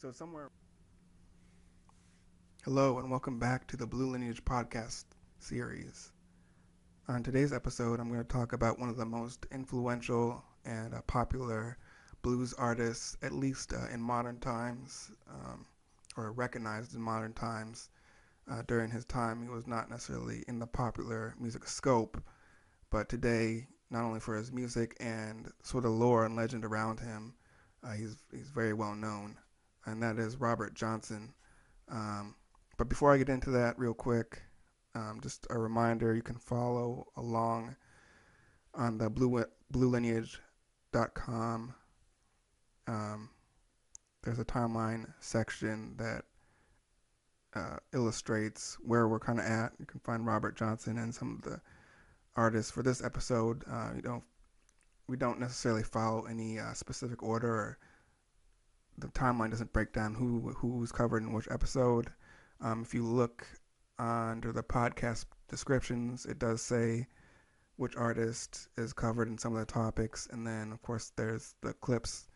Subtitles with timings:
[0.00, 0.52] So somewhere.
[2.64, 5.06] Hello and welcome back to the Blue Lineage podcast
[5.40, 6.12] series.
[7.08, 11.00] On today's episode, I'm going to talk about one of the most influential and uh,
[11.08, 11.78] popular
[12.22, 15.66] blues artists, at least uh, in modern times, um,
[16.16, 17.90] or recognized in modern times.
[18.48, 22.22] Uh, during his time, he was not necessarily in the popular music scope,
[22.90, 27.34] but today, not only for his music and sort of lore and legend around him,
[27.82, 29.36] uh, he's he's very well known
[29.88, 31.32] and that is Robert Johnson.
[31.90, 32.34] Um,
[32.76, 34.42] but before I get into that, real quick,
[34.94, 37.76] um, just a reminder: you can follow along
[38.74, 41.74] on the blue bluelineage.com.
[42.86, 43.30] Um,
[44.22, 46.24] there's a timeline section that
[47.54, 49.72] uh, illustrates where we're kind of at.
[49.78, 51.60] You can find Robert Johnson and some of the
[52.36, 53.64] artists for this episode.
[53.70, 54.24] Uh, you don't
[55.08, 57.78] we don't necessarily follow any uh, specific order or
[58.98, 62.08] the timeline doesn't break down who who's covered in which episode.
[62.60, 63.46] Um, if you look
[63.98, 67.06] under the podcast descriptions, it does say
[67.76, 71.72] which artist is covered in some of the topics, and then of course there's the
[71.74, 72.28] clips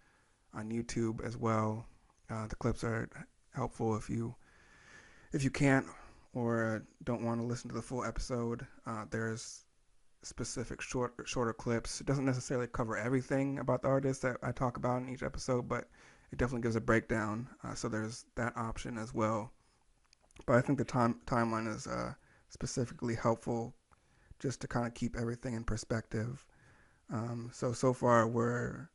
[0.54, 1.86] on YouTube as well.
[2.30, 3.08] Uh, the clips are
[3.54, 4.34] helpful if you
[5.32, 5.86] if you can't
[6.34, 8.66] or don't want to listen to the full episode.
[8.86, 9.64] Uh, there's
[10.22, 12.00] specific short shorter clips.
[12.00, 15.68] It doesn't necessarily cover everything about the artist that I talk about in each episode,
[15.68, 15.88] but
[16.32, 17.48] it definitely gives a breakdown.
[17.62, 19.52] Uh, so there's that option as well.
[20.46, 22.14] But I think the time timeline is uh,
[22.48, 23.74] specifically helpful
[24.38, 26.44] just to kind of keep everything in perspective.
[27.12, 28.88] Um, so so far we're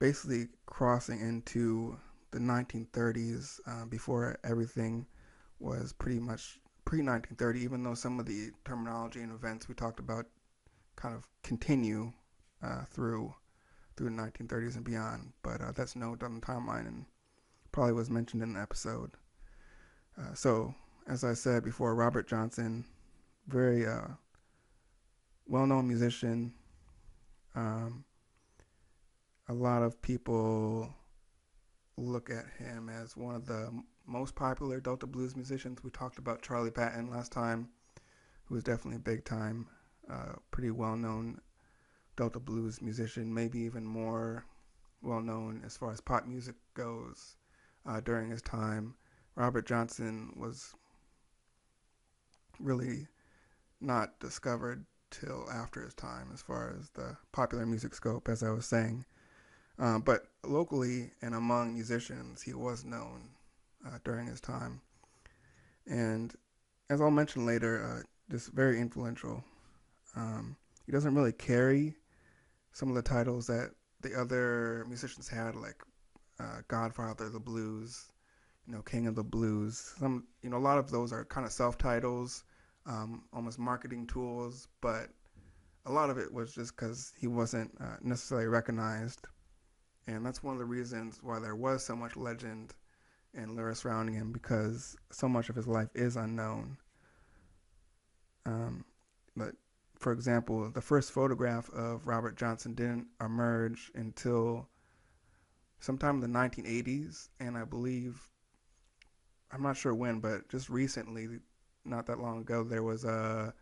[0.00, 1.96] basically crossing into
[2.32, 5.06] the 1930s uh, before everything
[5.60, 7.60] was pretty much pre 1930.
[7.60, 10.26] Even though some of the terminology and events we talked about
[10.96, 12.12] kind of continue
[12.62, 13.32] uh, through
[14.00, 15.32] through the 1930s and beyond.
[15.42, 17.04] But uh, that's noted on the timeline and
[17.70, 19.10] probably was mentioned in the episode.
[20.18, 20.74] Uh, so,
[21.06, 22.86] as I said before, Robert Johnson,
[23.46, 24.08] very uh,
[25.46, 26.54] well-known musician.
[27.54, 28.04] Um,
[29.48, 30.94] a lot of people
[31.98, 33.70] look at him as one of the
[34.06, 35.84] most popular Delta blues musicians.
[35.84, 37.68] We talked about Charlie Patton last time,
[38.46, 39.66] who was definitely a big time,
[40.10, 41.38] uh, pretty well known
[42.20, 44.44] Delta blues musician, maybe even more
[45.00, 47.36] well known as far as pop music goes
[47.86, 48.92] uh, during his time.
[49.36, 50.74] Robert Johnson was
[52.58, 53.06] really
[53.80, 58.50] not discovered till after his time as far as the popular music scope, as I
[58.50, 59.06] was saying.
[59.78, 63.30] Uh, but locally and among musicians, he was known
[63.86, 64.82] uh, during his time.
[65.86, 66.34] And
[66.90, 69.42] as I'll mention later, uh, just very influential.
[70.14, 71.96] Um, he doesn't really carry
[72.72, 73.70] some of the titles that
[74.00, 75.82] the other musicians had, like
[76.38, 78.10] uh, Godfather of the Blues,
[78.66, 79.94] you know, King of the Blues.
[79.98, 82.44] Some, you know, a lot of those are kind of self titles,
[82.86, 85.08] um, almost marketing tools, but
[85.86, 89.26] a lot of it was just because he wasn't uh, necessarily recognized.
[90.06, 92.74] And that's one of the reasons why there was so much legend
[93.34, 96.76] and lore surrounding him because so much of his life is unknown.
[98.46, 98.84] Um,
[99.36, 99.54] but
[100.00, 104.66] for example, the first photograph of Robert Johnson didn't emerge until
[105.78, 108.18] sometime in the 1980s, and I believe,
[109.52, 111.28] I'm not sure when, but just recently,
[111.84, 113.54] not that long ago, there was a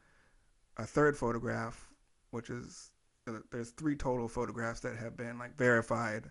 [0.76, 1.88] a third photograph,
[2.31, 2.93] which is
[3.26, 6.31] uh, there's three total photographs that have been like verified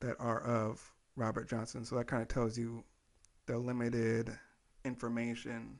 [0.00, 1.84] that are of Robert Johnson.
[1.84, 2.84] So that kind of tells you
[3.44, 4.36] the limited
[4.84, 5.78] information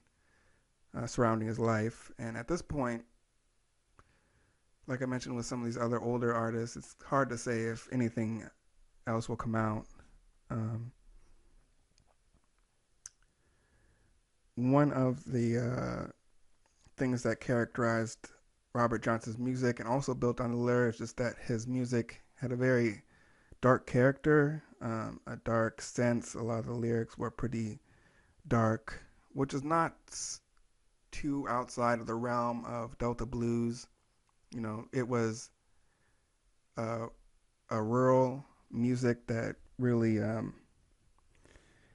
[0.94, 2.11] uh, surrounding his life.
[2.19, 3.03] And at this point,
[4.86, 7.88] like I mentioned with some of these other older artists, it's hard to say if
[7.92, 8.48] anything
[9.06, 9.86] else will come out.
[10.50, 10.92] Um,
[14.54, 16.10] one of the uh,
[16.96, 18.30] things that characterized
[18.75, 22.56] Robert Johnson's music and also built on the lyrics is that his music had a
[22.56, 23.02] very
[23.60, 26.34] dark character, um, a dark sense.
[26.34, 27.81] A lot of the lyrics were pretty
[28.46, 29.02] dark,
[29.32, 29.96] which is not
[31.11, 33.88] too outside of the realm of Delta blues
[34.54, 35.50] you know, it was
[36.76, 37.06] uh,
[37.70, 40.54] a rural music that really um,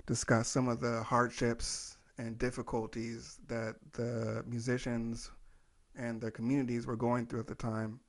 [0.06, 5.32] discussed some of the hardships and difficulties that the musicians
[5.96, 8.00] and the communities were going through at the time.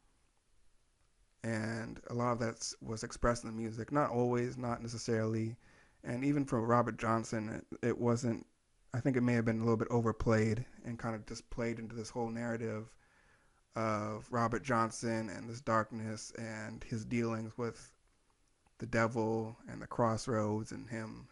[1.45, 3.91] And a lot of that was expressed in the music.
[3.91, 5.57] Not always, not necessarily.
[6.05, 8.47] And even for Robert Johnson, it, it wasn't,
[8.95, 11.79] I think it may have been a little bit overplayed and kind of just played
[11.79, 12.93] into this whole narrative
[13.75, 17.93] of Robert Johnson and this darkness and his dealings with
[18.79, 21.29] the devil and the crossroads and him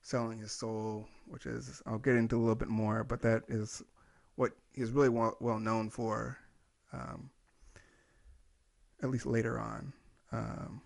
[0.00, 3.82] selling his soul, which is I'll get into a little bit more, but that is
[4.34, 6.38] what he's really well, known for,
[6.92, 7.30] um,
[9.02, 9.92] at least later on.
[10.32, 10.80] Um,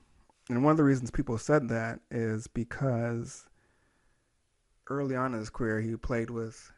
[0.49, 3.47] and one of the reasons people said that is because
[4.89, 6.73] early on in his career he played with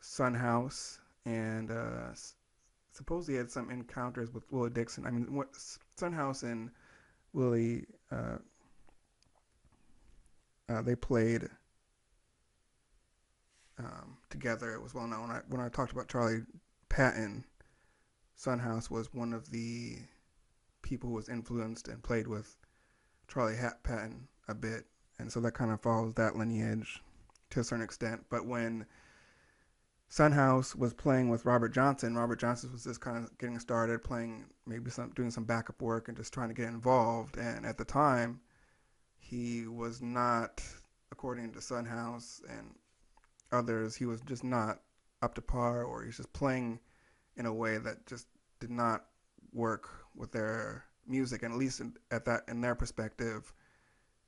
[0.00, 2.10] Son House and uh,
[2.92, 5.06] supposedly had some encounters with Willie Dixon.
[5.06, 5.48] I mean, what
[5.96, 6.70] Son House and
[7.32, 8.38] Willie uh,
[10.68, 11.48] uh, they played
[13.78, 14.72] um, together.
[14.72, 15.30] It was well known.
[15.30, 16.42] I, when I talked about Charlie
[16.88, 17.44] Patton,
[18.36, 19.98] Son House was one of the
[20.82, 22.56] people who was influenced and played with
[23.28, 24.84] Charlie Hat Patton a bit,
[25.18, 27.02] and so that kind of follows that lineage
[27.50, 28.24] to a certain extent.
[28.30, 28.86] But when
[30.12, 34.04] Son House was playing with Robert Johnson, Robert Johnson was just kind of getting started,
[34.04, 37.38] playing maybe some doing some backup work and just trying to get involved.
[37.38, 38.38] And at the time,
[39.18, 40.62] he was not,
[41.12, 42.74] according to Son House and
[43.52, 44.80] others, he was just not
[45.22, 46.78] up to par, or he's just playing
[47.38, 48.26] in a way that just
[48.60, 49.06] did not
[49.54, 53.50] work with their music, and at least in, at that in their perspective,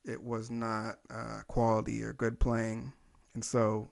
[0.03, 2.91] it was not uh, quality or good playing,
[3.35, 3.91] and so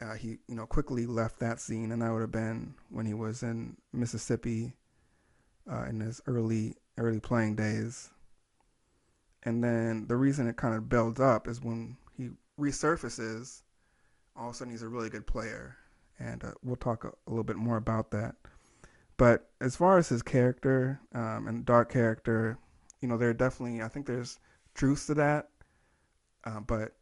[0.00, 3.14] uh, he you know quickly left that scene, and that would have been when he
[3.14, 4.74] was in Mississippi
[5.70, 8.10] uh, in his early early playing days.
[9.42, 13.62] And then the reason it kind of builds up is when he resurfaces
[14.36, 15.76] all of a sudden he's a really good player,
[16.18, 18.36] and uh, we'll talk a, a, little bit more about that.
[19.16, 22.58] But as far as his character um, and dark character,
[23.00, 24.38] you know, there definitely I think there's
[24.74, 25.48] truth to that,
[26.44, 26.94] uh, but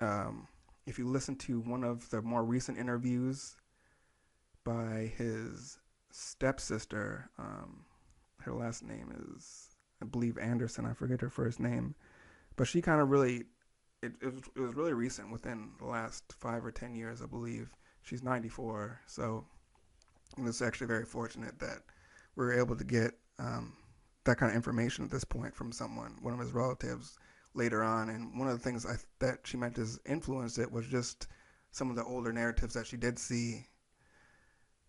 [0.00, 0.46] um,
[0.86, 3.56] if you listen to one of the more recent interviews
[4.64, 5.78] by his
[6.10, 7.84] stepsister, um,
[8.40, 9.68] her last name is
[10.00, 10.86] I believe Anderson.
[10.86, 11.94] I forget her first name,
[12.56, 13.44] but she kind of really
[14.02, 17.26] it, it, was, it was really recent, within the last five or ten years, I
[17.26, 17.74] believe.
[18.02, 19.44] She's 94, so
[20.38, 21.78] it's actually very fortunate that
[22.36, 23.72] we were able to get um,
[24.24, 27.16] that kind of information at this point from someone, one of his relatives,
[27.56, 28.08] later on.
[28.10, 31.28] And one of the things I, that she meant to influence it was just
[31.70, 33.66] some of the older narratives that she did see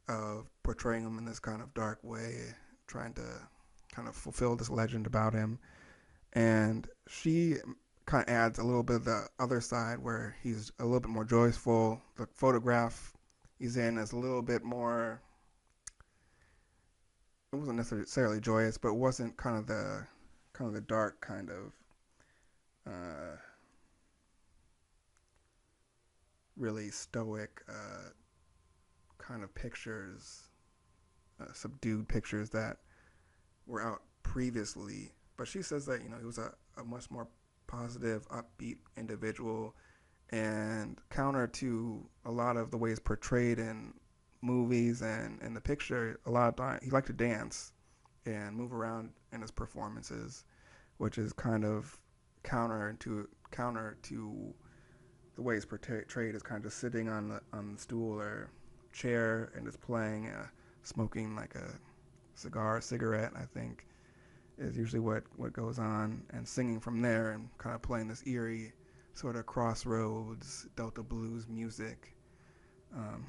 [0.07, 2.53] of portraying him in this kind of dark way,
[2.87, 3.25] trying to
[3.91, 5.59] kind of fulfill this legend about him.
[6.33, 7.55] And she
[8.05, 11.09] kind of adds a little bit of the other side where he's a little bit
[11.09, 12.01] more joyful.
[12.15, 13.13] The photograph
[13.59, 15.21] he's in is a little bit more.
[17.51, 20.05] It wasn't necessarily joyous, but it wasn't kind of the
[20.53, 21.73] kind of the dark kind of
[22.88, 23.38] uh,
[26.56, 28.10] really stoic uh,
[29.18, 30.50] kind of pictures,
[31.42, 32.78] uh, subdued pictures that
[33.66, 35.12] were out previously.
[35.38, 37.28] But she says that you know he was a, a much more
[37.68, 39.75] positive, upbeat individual,
[40.31, 43.94] and counter to a lot of the ways portrayed in
[44.42, 47.74] movies and in the picture, a lot of time he liked to dance
[48.25, 50.44] and move around in his performances,
[50.98, 51.98] which is kind of
[52.47, 54.53] counter to counter to
[55.35, 58.49] the way he's portrayed is kind of just sitting on the on the stool or
[58.94, 60.47] chair and just playing, uh,
[60.83, 61.69] smoking like a
[62.35, 63.31] cigar, cigarette.
[63.35, 63.85] I think
[64.57, 68.25] is usually what, what goes on, and singing from there and kind of playing this
[68.25, 68.74] eerie
[69.13, 72.15] sort of crossroads Delta blues music,
[72.95, 73.25] um,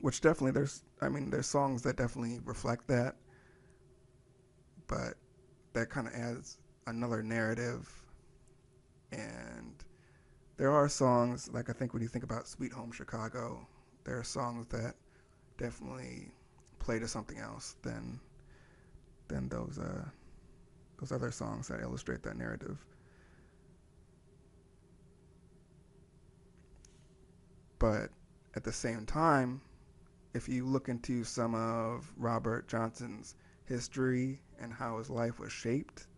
[0.00, 3.16] which definitely there's I mean there's songs that definitely reflect that,
[4.88, 5.14] but
[5.72, 7.97] that kind of adds another narrative,
[9.12, 9.84] and
[10.56, 13.66] there are songs like I think when you think about Sweet Home Chicago,
[14.04, 14.94] there are songs that
[15.56, 16.32] definitely
[16.78, 18.20] play to something else than
[19.28, 20.04] than those uh,
[20.98, 22.78] those other songs that illustrate that narrative.
[27.78, 28.10] But
[28.56, 29.60] at the same time,
[30.34, 33.36] if you look into some of Robert Johnson's
[33.66, 36.08] history and how his life was shaped,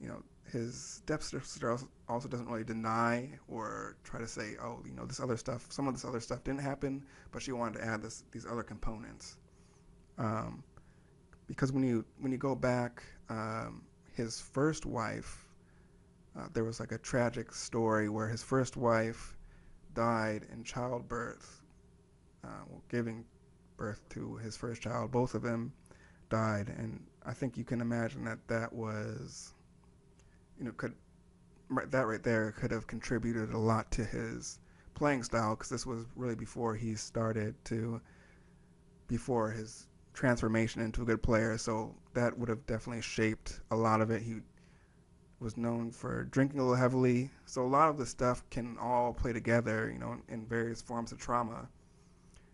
[0.00, 1.78] you know, his stepsister
[2.12, 5.88] also doesn't really deny or try to say, oh, you know, this other stuff, some
[5.88, 9.38] of this other stuff didn't happen, but she wanted to add this, these other components.
[10.18, 10.62] Um,
[11.46, 13.82] because when you when you go back, um,
[14.14, 15.46] his first wife,
[16.38, 19.36] uh, there was like a tragic story where his first wife
[19.94, 21.62] died in childbirth,
[22.44, 23.24] uh, well, giving
[23.76, 25.10] birth to his first child.
[25.10, 25.72] Both of them
[26.30, 29.52] died, and I think you can imagine that that was,
[30.58, 30.94] you know, could
[31.90, 34.58] that right there could have contributed a lot to his
[34.94, 38.00] playing style because this was really before he started to,
[39.08, 41.56] before his transformation into a good player.
[41.58, 44.22] So that would have definitely shaped a lot of it.
[44.22, 44.36] He
[45.40, 47.30] was known for drinking a little heavily.
[47.46, 50.80] So a lot of the stuff can all play together, you know, in, in various
[50.80, 51.68] forms of trauma.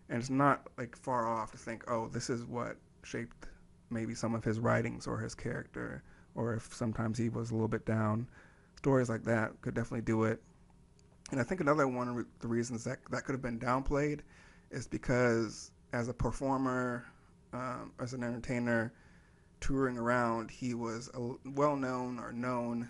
[0.09, 3.47] And it's not like far off to think, oh, this is what shaped
[3.91, 6.03] maybe some of his writings or his character,
[6.35, 8.27] or if sometimes he was a little bit down.
[8.79, 10.41] Stories like that could definitely do it.
[11.31, 14.21] And I think another one of the reasons that that could have been downplayed
[14.71, 17.05] is because as a performer,
[17.51, 18.93] um, as an entertainer,
[19.59, 21.09] touring around, he was
[21.43, 22.89] well known or known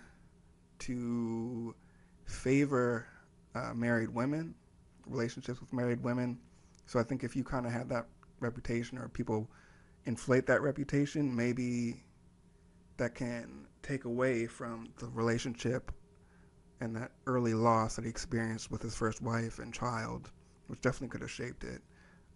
[0.78, 1.74] to
[2.24, 3.08] favor
[3.56, 4.54] uh, married women,
[5.08, 6.38] relationships with married women.
[6.86, 8.06] So I think if you kind of had that
[8.38, 9.50] reputation or people
[10.04, 12.04] inflate that reputation, maybe
[12.96, 15.92] that can take away from the relationship
[16.80, 20.30] and that early loss that he experienced with his first wife and child,
[20.68, 21.82] which definitely could have shaped it.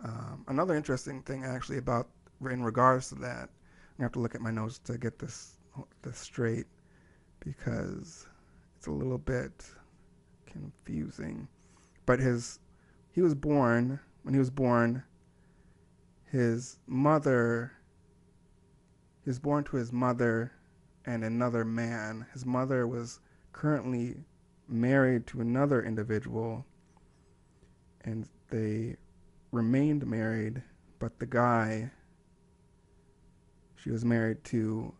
[0.02, 2.08] Um, another interesting thing, actually, about
[2.50, 3.48] in regards to that,
[3.98, 5.52] I have to look at my notes to get this
[6.02, 6.66] this straight
[7.40, 8.26] because
[8.76, 9.64] it's a little bit
[10.46, 11.48] confusing.
[12.06, 12.58] But his
[13.12, 15.02] he was born when he was born.
[16.30, 17.72] His mother.
[19.22, 20.52] He was born to his mother
[21.06, 22.26] and another man.
[22.32, 23.20] His mother was
[23.52, 24.16] currently
[24.68, 26.64] married to another individual,
[28.02, 28.96] and they
[29.52, 30.62] remained married,
[30.98, 31.90] but the guy
[33.76, 34.94] she was married to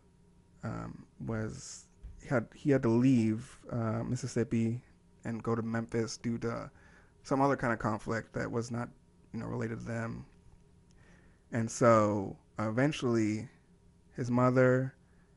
[0.63, 1.87] um, was
[2.21, 4.81] he had he had to leave uh, Mississippi
[5.23, 6.69] and go to Memphis due to
[7.23, 8.89] some other kind of conflict that was not
[9.33, 10.25] you know related to them.
[11.51, 13.47] And so eventually,
[14.15, 14.93] his mother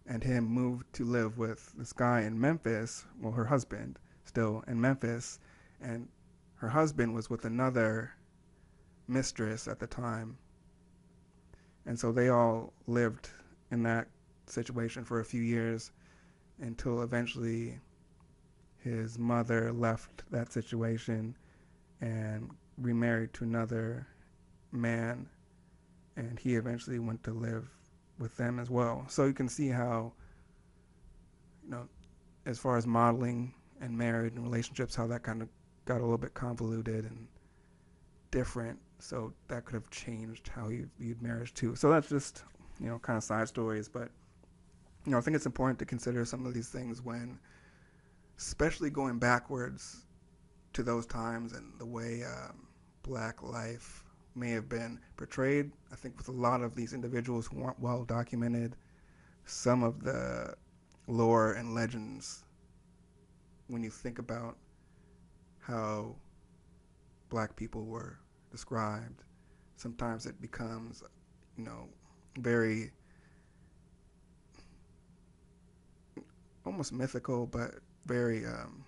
[0.08, 3.04] and him moved to live with this guy in Memphis.
[3.20, 5.38] Well, her husband still in Memphis,
[5.80, 6.08] and
[6.56, 8.12] her husband was with another
[9.06, 10.38] mistress at the time.
[11.86, 13.30] And so they all lived
[13.70, 14.08] in that
[14.46, 15.92] situation for a few years
[16.60, 17.78] until eventually
[18.78, 21.36] his mother left that situation
[22.00, 24.06] and remarried to another
[24.72, 25.28] man
[26.16, 27.68] and he eventually went to live
[28.18, 29.04] with them as well.
[29.08, 30.12] So you can see how
[31.64, 31.88] you know
[32.46, 35.48] as far as modeling and married and relationships how that kind of
[35.84, 37.28] got a little bit convoluted and
[38.30, 41.74] different so that could have changed how you viewed marriage too.
[41.74, 42.44] So that's just
[42.80, 44.10] you know kind of side stories, but
[45.04, 47.38] you know I think it's important to consider some of these things when,
[48.38, 50.04] especially going backwards
[50.72, 52.66] to those times and the way um,
[53.02, 54.04] black life
[54.38, 55.70] may have been portrayed.
[55.92, 58.76] I think with a lot of these individuals who aren't well documented,
[59.44, 60.54] some of the
[61.06, 62.44] lore and legends,
[63.68, 64.56] when you think about
[65.60, 66.14] how
[67.28, 68.18] black people were
[68.50, 69.22] described.
[69.76, 71.02] Sometimes it becomes,
[71.56, 71.88] you know,
[72.38, 72.90] very
[76.64, 77.74] almost mythical, but
[78.06, 78.84] very um,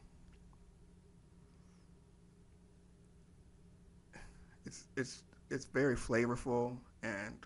[4.66, 7.36] it's it's it's very flavorful and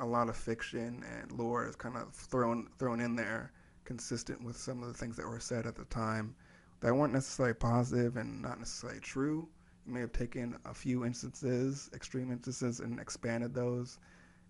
[0.00, 3.52] a lot of fiction and lore is kind of thrown thrown in there,
[3.84, 6.34] consistent with some of the things that were said at the time
[6.80, 9.48] that weren't necessarily positive and not necessarily true
[9.86, 13.98] you may have taken a few instances, extreme instances, and expanded those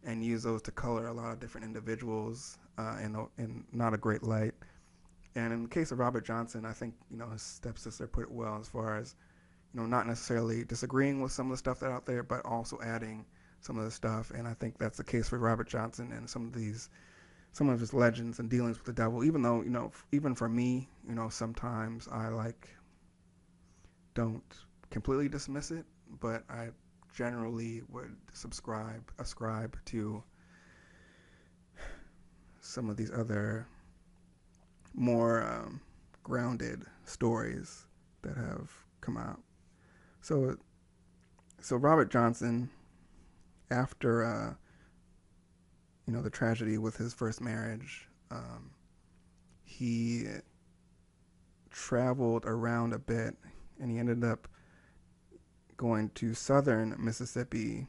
[0.04, 3.94] and used those to color a lot of different individuals uh, in, a, in not
[3.94, 4.54] a great light.
[5.34, 8.30] And in the case of Robert Johnson, I think you know his stepsister put it
[8.30, 9.14] well as far as
[9.72, 12.78] you know not necessarily disagreeing with some of the stuff that's out there, but also
[12.82, 13.24] adding
[13.60, 14.30] some of the stuff.
[14.30, 16.90] And I think that's the case for Robert Johnson and some of these
[17.52, 19.24] some of his legends and dealings with the devil.
[19.24, 22.68] Even though you know, even for me, you know, sometimes I like
[24.14, 24.42] don't
[24.90, 25.84] completely dismiss it,
[26.20, 26.68] but I
[27.14, 30.22] generally would subscribe, ascribe to
[32.60, 33.66] some of these other
[34.94, 35.80] more um,
[36.22, 37.86] grounded stories
[38.22, 39.40] that have come out.
[40.22, 40.56] So,
[41.60, 42.70] so Robert Johnson,
[43.72, 44.54] after uh,
[46.06, 48.70] you know the tragedy with his first marriage, um,
[49.64, 50.26] he
[51.70, 53.34] traveled around a bit,
[53.80, 54.46] and he ended up
[55.76, 57.88] going to southern Mississippi,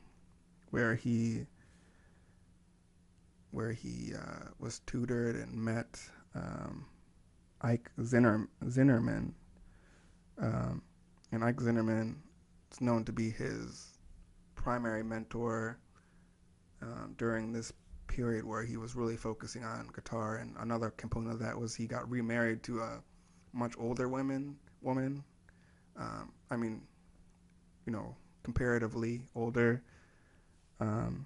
[0.71, 1.45] where he
[3.51, 6.01] where he uh, was tutored and met
[6.33, 6.87] um,
[7.61, 9.33] Ike Zinner, Zinnerman.
[10.41, 10.81] Um,
[11.33, 12.15] and Ike Zinnerman
[12.71, 13.97] is known to be his
[14.53, 15.79] primary mentor
[16.81, 17.73] um, during this
[18.05, 20.35] period where he was really focusing on guitar.
[20.35, 23.01] And another component of that was he got remarried to a
[23.51, 24.57] much older woman.
[24.83, 25.23] Woman,
[25.97, 26.83] um, I mean,
[27.87, 29.81] you know, comparatively older.
[30.79, 31.25] Um,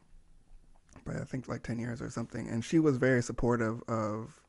[1.06, 2.48] by I think like 10 years or something.
[2.48, 4.40] And she was very supportive of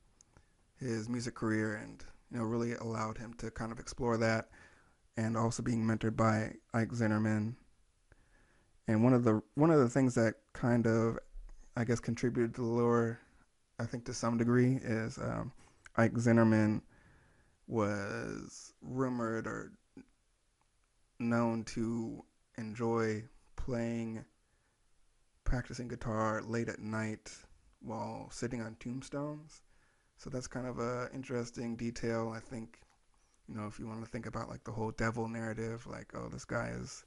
[0.78, 4.50] his music career and you know, really allowed him to kind of explore that,
[5.18, 7.56] and also being mentored by Ike Zinnerman.
[8.86, 11.18] And one of the one of the things that kind of,
[11.76, 13.18] I guess, contributed to the lore,
[13.80, 15.52] I think to some degree, is um,
[15.96, 16.82] Ike Zinnerman
[17.66, 19.72] was rumored or
[21.18, 22.24] known to
[22.56, 23.24] enjoy
[23.56, 24.24] playing,
[25.42, 27.32] practicing guitar late at night
[27.80, 29.62] while sitting on tombstones.
[30.16, 32.32] So that's kind of a interesting detail.
[32.34, 32.78] I think,
[33.48, 36.28] you know, if you want to think about like the whole devil narrative, like oh,
[36.30, 37.04] this guy is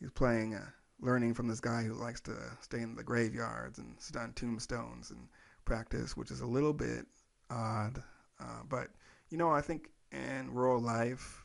[0.00, 0.66] he's playing, uh,
[1.00, 5.10] learning from this guy who likes to stay in the graveyards and sit on tombstones
[5.10, 5.28] and
[5.64, 7.06] practice, which is a little bit
[7.50, 8.02] odd.
[8.40, 8.88] Uh, but
[9.30, 11.44] you know, I think in rural life,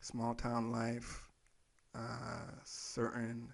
[0.00, 1.28] small town life,
[1.94, 3.52] uh, certain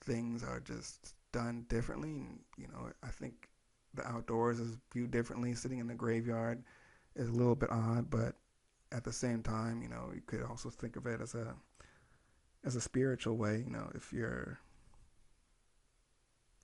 [0.00, 2.10] things are just done differently.
[2.10, 3.48] And, you know, I think
[3.94, 5.54] the outdoors is viewed differently.
[5.54, 6.62] Sitting in the graveyard
[7.14, 8.34] is a little bit odd, but
[8.92, 11.54] at the same time, you know, you could also think of it as a
[12.64, 13.62] as a spiritual way.
[13.64, 14.58] You know, if you're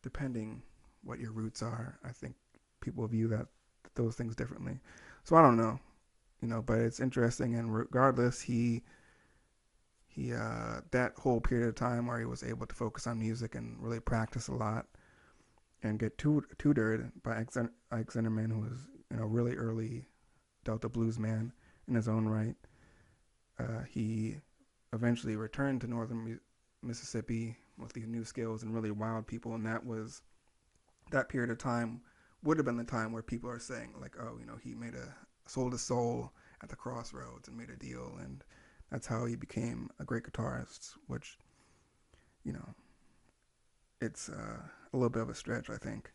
[0.02, 0.62] depending
[1.02, 2.34] what your roots are, I think
[2.80, 3.46] people view that
[3.94, 4.78] those things differently.
[5.24, 5.78] So I don't know,
[6.40, 7.54] you know, but it's interesting.
[7.54, 8.82] And regardless, he
[10.08, 13.54] he uh, that whole period of time where he was able to focus on music
[13.54, 14.86] and really practice a lot
[15.82, 17.50] and get tutored by Ike,
[17.90, 20.06] Ike Zinnerman, who was you know really early
[20.64, 21.52] Delta blues man
[21.88, 22.56] in his own right.
[23.58, 24.36] Uh, he
[24.92, 26.38] eventually returned to northern
[26.82, 30.22] Mississippi with these new skills and really wild people, and that was
[31.10, 32.00] that period of time
[32.42, 34.94] would have been the time where people are saying like, oh, you know, he made
[34.94, 35.14] a
[35.46, 38.44] sold his soul at the crossroads and made a deal and
[38.90, 41.36] that's how he became a great guitarist, which,
[42.44, 42.74] you know,
[44.00, 44.58] it's uh,
[44.92, 46.12] a little bit of a stretch, I think.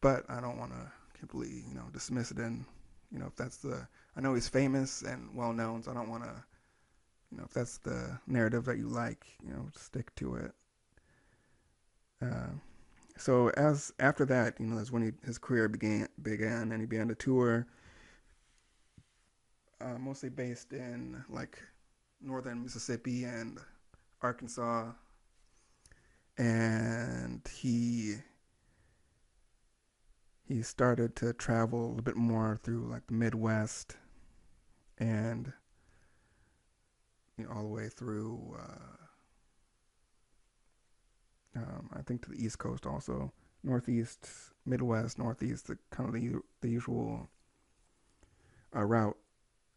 [0.00, 2.36] But I don't want to completely, you know, dismiss it.
[2.36, 2.66] And,
[3.10, 6.08] you know, if that's the, I know he's famous and well known, so I don't
[6.08, 6.44] want to,
[7.30, 10.52] you know, if that's the narrative that you like, you know, stick to it.
[12.22, 12.52] Uh,
[13.16, 16.86] so as after that, you know, that's when he, his career began began, and he
[16.86, 17.66] began to tour,
[19.80, 21.58] uh, mostly based in like
[22.20, 23.58] northern Mississippi and
[24.22, 24.92] Arkansas.
[26.36, 28.16] And he
[30.46, 33.96] he started to travel a bit more through like the Midwest
[34.98, 35.52] and
[37.36, 38.94] you know all the way through uh,
[41.56, 44.28] um, I think to the East Coast also Northeast,
[44.66, 47.28] Midwest, Northeast, the kind of the the usual
[48.74, 49.16] uh, route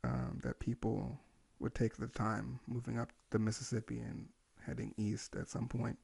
[0.03, 1.19] um, that people
[1.59, 4.27] would take the time moving up the Mississippi and
[4.65, 5.97] heading east at some point.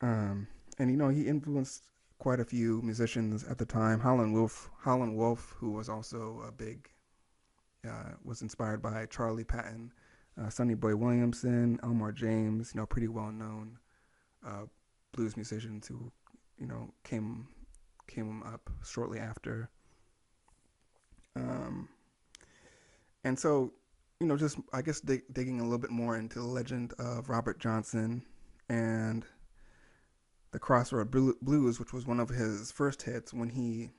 [0.00, 0.48] Um,
[0.78, 1.84] and you know, he influenced
[2.18, 4.00] quite a few musicians at the time.
[4.00, 6.88] Howlin' Wolf, Howlin' Wolf, who was also a big,
[7.84, 9.92] uh, was inspired by Charlie Patton,
[10.40, 12.72] uh, Sonny Boy Williamson, Elmore James.
[12.74, 13.78] You know, pretty well known
[14.46, 14.66] uh,
[15.12, 16.10] blues musicians who,
[16.58, 17.48] you know, came
[18.06, 19.68] came up shortly after.
[21.34, 21.88] Um,
[23.24, 23.72] and so,
[24.20, 27.28] you know, just I guess dig- digging a little bit more into the legend of
[27.28, 28.24] Robert Johnson
[28.68, 29.24] and
[30.52, 33.90] the Crossroad Blues, which was one of his first hits when he,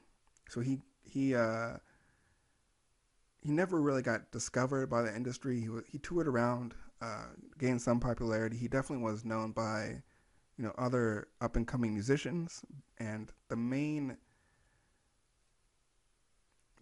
[0.49, 1.73] so he he uh,
[3.41, 5.61] he never really got discovered by the industry.
[5.61, 8.57] He he toured around, uh, gained some popularity.
[8.57, 10.01] He definitely was known by,
[10.57, 12.63] you know, other up and coming musicians,
[12.99, 14.17] and the main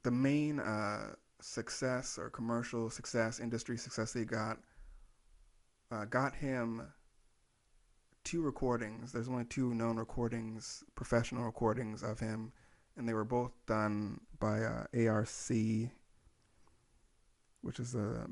[0.03, 4.59] the main uh, success or commercial success, industry success he got,
[5.91, 6.83] uh, got him
[8.23, 9.11] two recordings.
[9.11, 12.51] There's only two known recordings, professional recordings of him,
[12.95, 15.27] and they were both done by uh, ARC,
[17.65, 18.25] which is a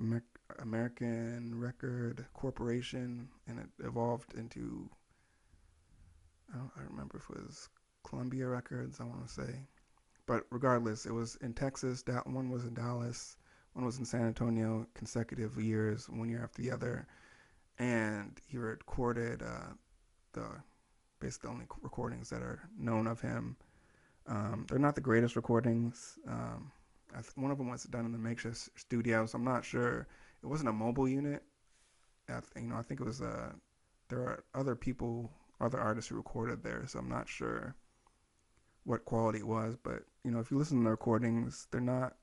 [0.59, 4.89] American Record Corporation, and it evolved into
[6.53, 7.69] I don't, I remember if it was
[8.03, 8.99] Columbia Records.
[8.99, 9.67] I want to say
[10.25, 12.01] but regardless, it was in Texas.
[12.03, 13.35] That One was in Dallas.
[13.73, 14.87] One was in San Antonio.
[14.93, 17.07] Consecutive years, one year after the other,
[17.79, 19.73] and he recorded uh,
[20.33, 20.45] the
[21.19, 23.57] basically the only recordings that are known of him.
[24.27, 26.17] Um, they're not the greatest recordings.
[26.27, 26.71] Um,
[27.35, 30.07] one of them was done in the makeshift studio, so I'm not sure.
[30.41, 31.43] It wasn't a mobile unit.
[32.29, 33.21] I you know, I think it was.
[33.21, 33.51] Uh,
[34.09, 37.75] there are other people, other artists who recorded there, so I'm not sure
[38.83, 39.75] what quality it was.
[39.81, 42.15] But you know, if you listen to the recordings, they're not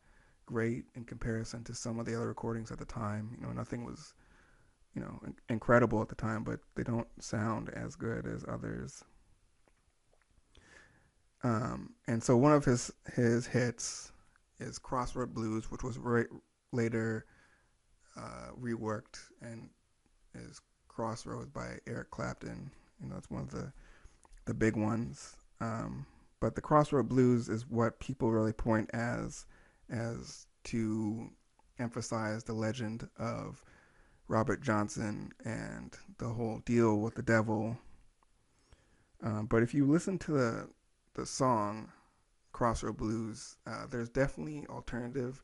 [0.46, 3.37] great in comparison to some of the other recordings at the time.
[3.38, 4.14] You know, nothing was,
[4.94, 9.05] you know, incredible at the time, but they don't sound as good as others.
[11.42, 14.12] Um, and so one of his his hits
[14.61, 16.27] is Crossroad Blues, which was re-
[16.73, 17.27] later
[18.16, 19.70] uh, reworked and
[20.35, 22.70] is Crossroads by Eric Clapton.
[23.03, 23.73] You know, it's one of the
[24.44, 25.37] the big ones.
[25.61, 26.07] Um,
[26.40, 29.46] but the Crossroad Blues is what people really point as
[29.90, 31.31] as to
[31.79, 33.64] emphasize the legend of
[34.29, 37.79] Robert Johnson and the whole deal with the devil.
[39.23, 40.68] Um, but if you listen to the
[41.14, 41.90] the song
[42.61, 45.42] Crossroad Blues, uh, there's definitely alternative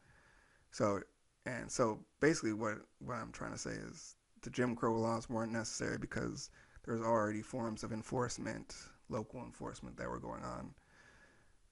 [0.73, 1.03] So,
[1.47, 5.53] and so basically, what what I'm trying to say is the Jim Crow laws weren't
[5.53, 6.51] necessary because
[6.85, 8.75] there's already forms of enforcement,
[9.09, 10.75] local enforcement that were going on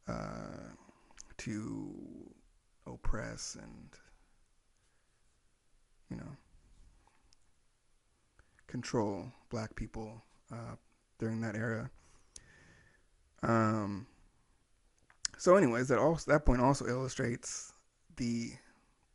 [0.09, 0.75] uh,
[1.39, 1.95] to
[2.87, 3.89] oppress and
[6.11, 6.37] you know
[8.67, 10.23] control black people
[10.53, 10.77] uh,
[11.19, 11.91] during that era.
[13.43, 14.07] Um,
[15.39, 17.73] so, anyways, that also that point also illustrates
[18.17, 18.53] the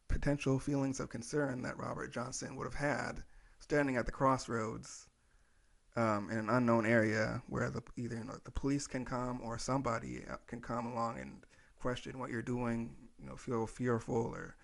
[0.07, 3.23] potential feelings of concern that Robert Johnson would have had
[3.59, 5.07] standing at the crossroads
[5.95, 9.57] um, in an unknown area where the, either you know, the police can come or
[9.57, 11.43] somebody can come along and
[11.79, 12.95] question what you're doing.
[13.19, 14.55] You know, feel fearful or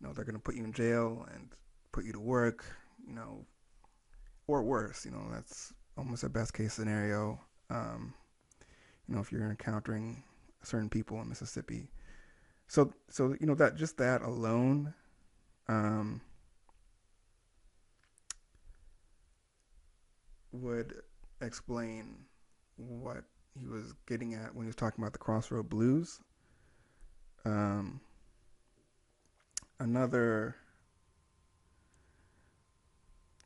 [0.00, 1.48] you know they're going to put you in jail and
[1.92, 2.64] put you to work.
[3.06, 3.44] You know,
[4.46, 5.04] or worse.
[5.04, 7.40] You know, that's almost a best case scenario.
[7.70, 8.14] Um,
[9.08, 10.22] you know, if you're encountering
[10.62, 11.88] certain people in Mississippi.
[12.68, 14.94] So, so you know that just that alone,
[15.68, 16.20] um,
[20.52, 20.94] would
[21.40, 22.16] explain
[22.76, 23.24] what
[23.58, 26.20] he was getting at when he was talking about the Crossroad Blues.
[27.44, 28.00] Um,
[29.80, 30.56] another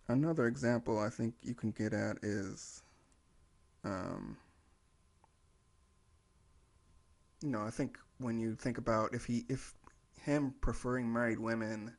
[0.08, 2.82] another example I think you can get at is
[3.84, 4.36] um,
[7.42, 9.74] you know, I think when you think about if he if
[10.20, 11.94] him preferring married women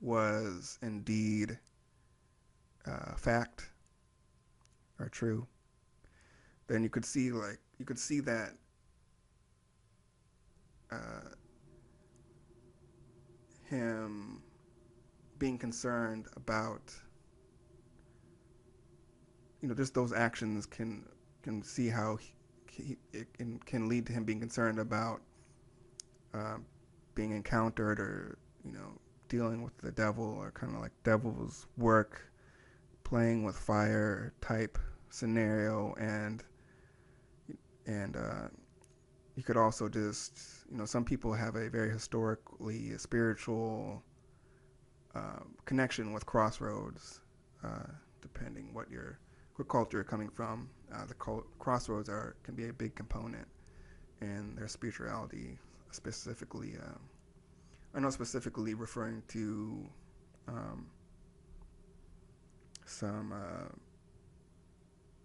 [0.00, 1.58] was indeed
[2.86, 3.70] uh, fact
[5.00, 5.46] or true,
[6.68, 8.52] then you could see like you could see that
[10.92, 11.30] uh,
[13.68, 14.42] him
[15.38, 16.94] being concerned about
[19.60, 21.04] you know just those actions can
[21.42, 22.18] can see how
[22.70, 25.20] he, it can, can lead to him being concerned about
[26.34, 26.56] uh,
[27.14, 32.30] being encountered or you know dealing with the devil or kind of like devil's work
[33.04, 34.78] playing with fire type
[35.10, 36.42] scenario and
[37.86, 38.48] and uh,
[39.36, 40.38] you could also just
[40.70, 44.02] you know some people have a very historically spiritual
[45.14, 47.20] uh, connection with crossroads
[47.64, 47.90] uh,
[48.22, 49.18] depending what your
[49.56, 51.14] what culture you're coming from uh, the
[51.58, 53.46] crossroads are can be a big component
[54.20, 55.58] in their spirituality,
[55.90, 56.74] specifically.
[56.80, 56.98] Uh,
[57.94, 59.88] I know specifically referring to
[60.48, 60.86] um,
[62.86, 63.68] some uh,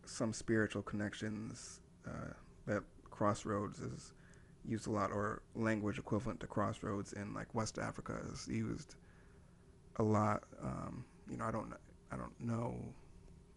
[0.06, 2.34] some spiritual connections uh,
[2.66, 4.14] that crossroads is
[4.68, 8.96] used a lot, or language equivalent to crossroads in like West Africa is used
[9.98, 10.44] a lot.
[10.62, 11.74] Um, you know, I don't,
[12.12, 12.76] I don't know.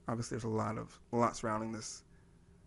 [0.08, 2.04] Obviously, there's a lot of a lot surrounding this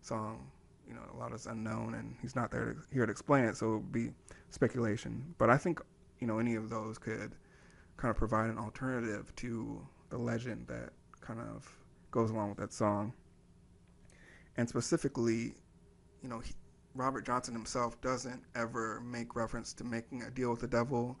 [0.00, 0.50] song.
[0.88, 3.56] You know, a lot is unknown, and he's not there to, here to explain it,
[3.56, 4.10] so it would be
[4.50, 5.34] speculation.
[5.38, 5.80] But I think
[6.20, 7.34] you know any of those could
[7.96, 10.90] kind of provide an alternative to the legend that
[11.20, 11.68] kind of
[12.10, 13.12] goes along with that song.
[14.56, 15.54] And specifically,
[16.22, 16.52] you know, he,
[16.94, 21.18] Robert Johnson himself doesn't ever make reference to making a deal with the devil.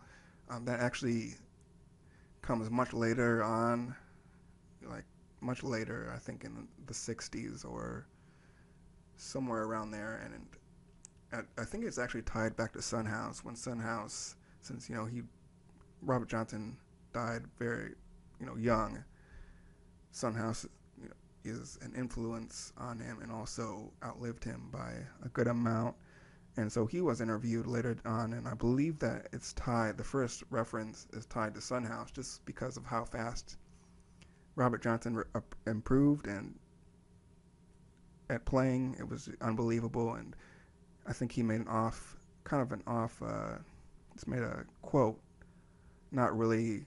[0.50, 1.34] Um, that actually
[2.42, 3.94] comes much later on,
[4.82, 5.04] like
[5.40, 8.06] much later, I think in the 60s or
[9.16, 10.28] somewhere around there.
[11.32, 14.96] And I think it's actually tied back to Son House when Son House, since, you
[14.96, 15.22] know, he,
[16.02, 16.76] Robert Johnson
[17.14, 17.94] died very,
[18.40, 19.02] you know, young.
[20.10, 20.81] Son House you know,
[21.44, 24.92] is an influence on him and also outlived him by
[25.24, 25.96] a good amount.
[26.56, 30.44] And so he was interviewed later on, and I believe that it's tied, the first
[30.50, 33.56] reference is tied to Son House just because of how fast
[34.54, 35.24] Robert Johnson re-
[35.66, 36.58] improved and
[38.28, 38.96] at playing.
[38.98, 40.14] It was unbelievable.
[40.14, 40.36] And
[41.06, 43.58] I think he made an off, kind of an off, uh,
[44.14, 45.18] it's made a quote,
[46.10, 46.84] not really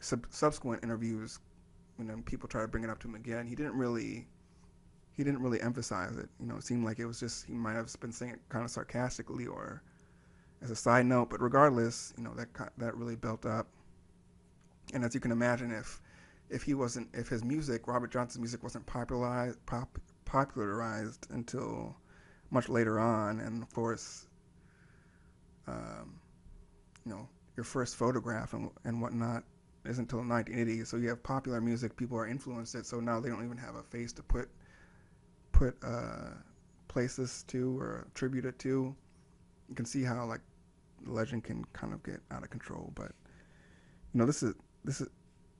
[0.00, 1.38] sub- subsequent interviews
[1.98, 4.26] you know people try to bring it up to him again, he didn't really
[5.18, 6.28] he didn't really emphasize it.
[6.38, 8.64] You know, it seemed like it was just he might have been saying it kind
[8.64, 9.82] of sarcastically or
[10.62, 11.28] as a side note.
[11.28, 13.66] But regardless, you know that that really built up.
[14.94, 16.00] And as you can imagine, if
[16.50, 21.96] if he wasn't if his music, Robert Johnson's music, wasn't popularized pop, popularized until
[22.50, 24.28] much later on, and of course,
[25.66, 26.20] um,
[27.04, 29.42] you know, your first photograph and and whatnot
[29.88, 30.84] isn't until 1980.
[30.84, 33.74] So you have popular music, people are influenced it, so now they don't even have
[33.74, 34.48] a face to put
[35.52, 36.30] put uh,
[36.88, 38.94] places to or attribute it to.
[39.68, 40.40] You can see how like
[41.04, 42.92] the legend can kind of get out of control.
[42.94, 43.12] But
[44.12, 45.08] you know, this is this is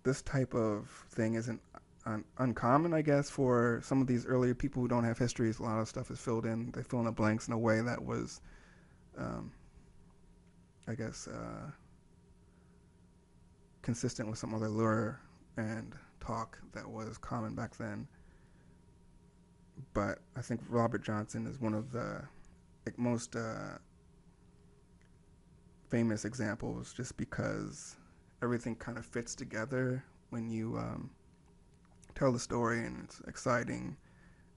[0.04, 1.60] this type of thing isn't
[2.06, 5.58] un- uncommon, I guess, for some of these earlier people who don't have histories.
[5.58, 6.70] A lot of stuff is filled in.
[6.72, 8.40] They fill in the blanks in a way that was,
[9.16, 9.52] um,
[10.86, 11.28] I guess.
[11.28, 11.70] Uh,
[13.88, 15.18] consistent with some other lure
[15.56, 18.06] and talk that was common back then.
[19.94, 22.20] But I think Robert Johnson is one of the
[22.84, 23.78] like, most uh,
[25.88, 27.96] famous examples just because
[28.42, 31.08] everything kind of fits together when you um,
[32.14, 33.96] tell the story and it's exciting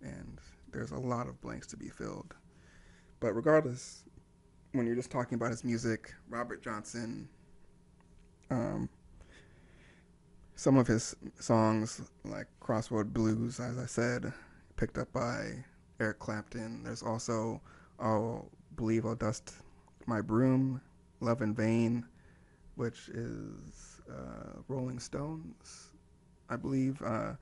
[0.02, 0.42] and
[0.74, 2.36] there's a lot of blanks to be filled.
[3.22, 4.04] But regardless,
[4.74, 7.30] when you're just talking about his music, Robert Johnson
[8.50, 8.90] um,
[10.62, 14.32] some of his songs, like Crossroad Blues, as I said,
[14.76, 15.66] picked up by
[16.00, 16.84] Eric Clapton.
[16.84, 17.60] There's also
[18.00, 19.56] I'll Believe I'll Dust
[20.06, 20.80] My Broom,
[21.20, 22.06] Love in Vain,
[22.76, 25.94] which is uh, Rolling Stones,
[26.48, 27.02] I believe.
[27.02, 27.34] Uh,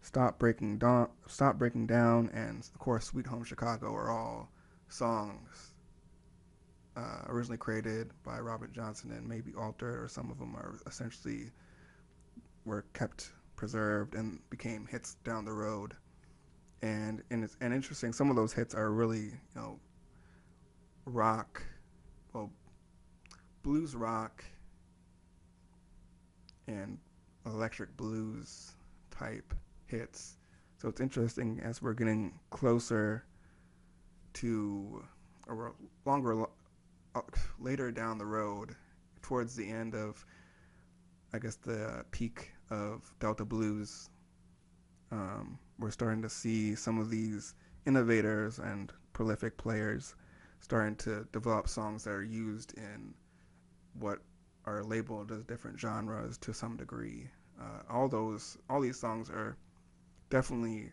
[0.00, 4.48] Stop Breaking Down, Stop Breaking Down, and of course Sweet Home Chicago are all
[4.88, 5.74] songs
[6.96, 11.50] uh, originally created by Robert Johnson and maybe altered, or some of them are essentially
[12.64, 15.94] were kept preserved and became hits down the road.
[16.82, 18.12] And and it's and interesting.
[18.12, 19.78] Some of those hits are really you know
[21.04, 21.62] rock,
[22.32, 22.50] well,
[23.62, 24.44] blues rock,
[26.66, 26.98] and
[27.46, 28.72] electric blues
[29.10, 29.54] type
[29.86, 30.38] hits.
[30.78, 33.24] So it's interesting as we're getting closer
[34.34, 35.04] to
[35.46, 36.46] or longer
[37.60, 38.74] later down the road
[39.20, 40.24] towards the end of
[41.32, 44.08] I guess the peak of Delta blues,
[45.10, 47.54] um, we're starting to see some of these
[47.86, 50.14] innovators and prolific players
[50.58, 53.12] starting to develop songs that are used in
[53.98, 54.20] what
[54.64, 57.28] are labeled as different genres to some degree.
[57.60, 59.56] Uh, all those, all these songs are
[60.30, 60.90] definitely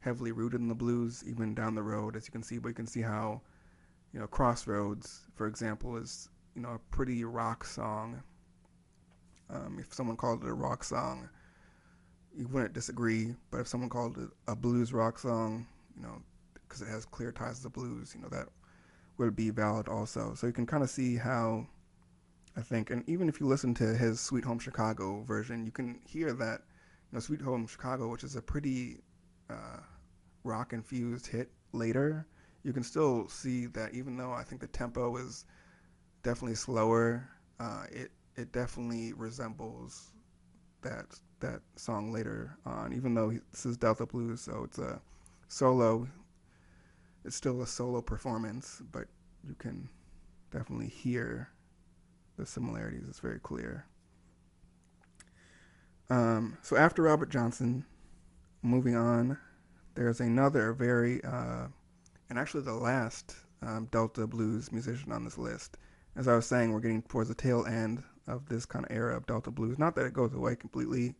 [0.00, 2.58] heavily rooted in the blues, even down the road, as you can see.
[2.58, 3.42] But you can see how,
[4.12, 8.22] you know, Crossroads, for example, is you know a pretty rock song
[9.50, 11.28] um, if someone called it a rock song,
[12.36, 13.34] you wouldn't disagree.
[13.50, 16.22] But if someone called it a blues rock song, you know,
[16.54, 18.48] because it has clear ties to blues, you know, that
[19.16, 20.34] would be valid also.
[20.34, 21.66] So you can kind of see how
[22.56, 26.00] I think, and even if you listen to his Sweet Home Chicago version, you can
[26.06, 26.62] hear that,
[27.10, 28.98] you know, Sweet Home Chicago, which is a pretty
[29.48, 29.78] uh,
[30.44, 32.26] rock infused hit later,
[32.64, 35.44] you can still see that even though I think the tempo is
[36.22, 37.28] definitely slower,
[37.60, 40.12] uh, it it definitely resembles
[40.82, 41.06] that
[41.40, 42.94] that song later on.
[42.94, 45.00] Even though this is Delta Blues, so it's a
[45.48, 46.08] solo.
[47.24, 49.08] It's still a solo performance, but
[49.46, 49.88] you can
[50.52, 51.50] definitely hear
[52.36, 53.06] the similarities.
[53.08, 53.84] It's very clear.
[56.10, 57.84] Um, so after Robert Johnson,
[58.62, 59.36] moving on,
[59.94, 61.66] there's another very, uh,
[62.30, 65.76] and actually the last um, Delta blues musician on this list.
[66.16, 69.16] As I was saying, we're getting towards the tail end of this kind of era
[69.16, 69.78] of Delta blues.
[69.78, 71.14] Not that it goes away completely.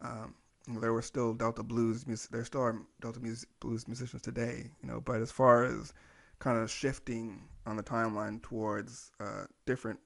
[0.00, 0.34] Um,
[0.80, 2.04] there were still Delta blues.
[2.30, 5.00] There still are Delta music, blues musicians today, you know.
[5.00, 5.92] But as far as
[6.38, 9.98] kind of shifting on the timeline towards uh, different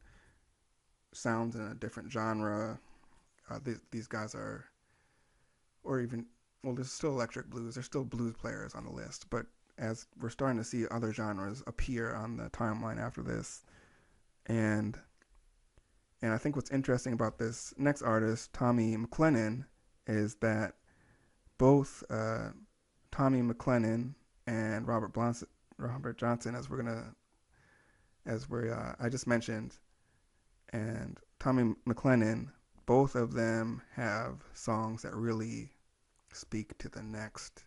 [1.13, 2.79] sounds in a different genre,
[3.51, 4.65] uh, these, these guys are,
[5.83, 6.27] or even
[6.63, 7.75] well, there's still electric blues.
[7.75, 9.47] There's still blues players on the list, but
[9.79, 13.63] as we're starting to see other genres appear on the timeline after this,
[14.47, 14.99] and
[16.23, 19.65] and I think what's interesting about this next artist, Tommy McLennan,
[20.07, 20.75] is that
[21.59, 22.51] both uh,
[23.11, 24.15] Tommy McLennan
[24.47, 25.17] and Robert
[25.79, 27.15] Robert Johnson, as we're gonna,
[28.27, 29.77] as we uh, I just mentioned,
[30.73, 32.49] and Tommy McLennan,
[32.87, 35.71] both of them have songs that really
[36.33, 37.65] speak to the next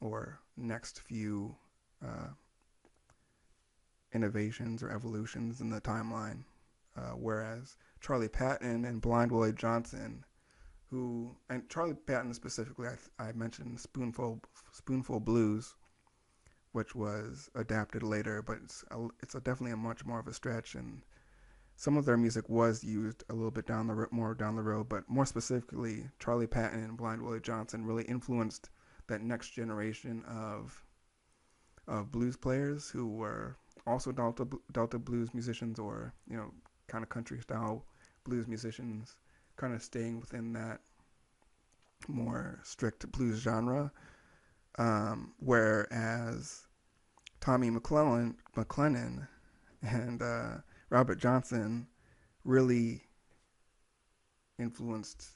[0.00, 1.54] or next few
[2.04, 2.28] uh,
[4.12, 6.44] innovations or evolutions in the timeline.
[6.96, 10.24] Uh, whereas Charlie Patton and Blind Willie Johnson,
[10.90, 15.74] who and Charlie Patton specifically, I, I mentioned Spoonful Spoonful Blues,
[16.72, 20.34] which was adapted later, but it's a, it's a definitely a much more of a
[20.34, 21.02] stretch and
[21.76, 24.88] some of their music was used a little bit down the more down the road,
[24.88, 28.70] but more specifically, Charlie Patton and Blind Willie Johnson really influenced
[29.08, 30.84] that next generation of
[31.88, 36.52] of blues players who were also Delta Delta blues musicians or you know
[36.92, 37.86] kind of country style
[38.24, 39.16] blues musicians,
[39.56, 40.80] kind of staying within that
[42.06, 43.90] more strict blues genre.
[44.78, 46.66] Um, whereas
[47.40, 49.26] Tommy McClellan, McLennan
[49.82, 50.58] and uh,
[50.90, 51.86] Robert Johnson
[52.44, 53.02] really
[54.58, 55.30] influenced,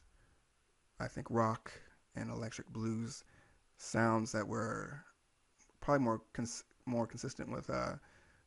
[1.01, 1.73] I think, rock
[2.15, 3.25] and electric blues
[3.79, 5.03] sounds that were
[5.81, 7.95] probably more cons- more consistent with uh,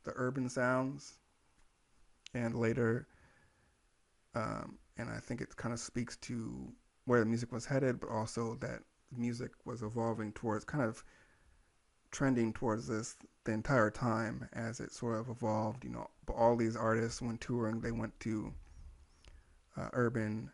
[0.03, 1.18] the urban sounds,
[2.33, 3.07] and later,
[4.35, 6.71] um, and I think it kind of speaks to
[7.05, 8.81] where the music was headed, but also that
[9.15, 11.03] music was evolving towards kind of
[12.11, 15.83] trending towards this the entire time as it sort of evolved.
[15.83, 18.53] You know, but all these artists when touring, they went to
[19.77, 20.51] uh, urban,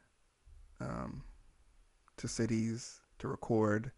[0.80, 1.24] um,
[2.18, 3.92] to cities to record.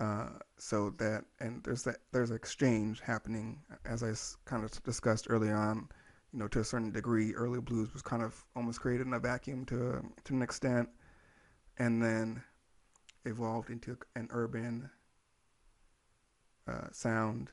[0.00, 4.12] Uh, so that and there's that there's exchange happening as I
[4.48, 5.88] kind of discussed early on.
[6.32, 9.18] You know, to a certain degree, early blues was kind of almost created in a
[9.18, 10.88] vacuum to to an extent,
[11.78, 12.42] and then
[13.24, 14.90] evolved into an urban
[16.66, 17.50] uh, sound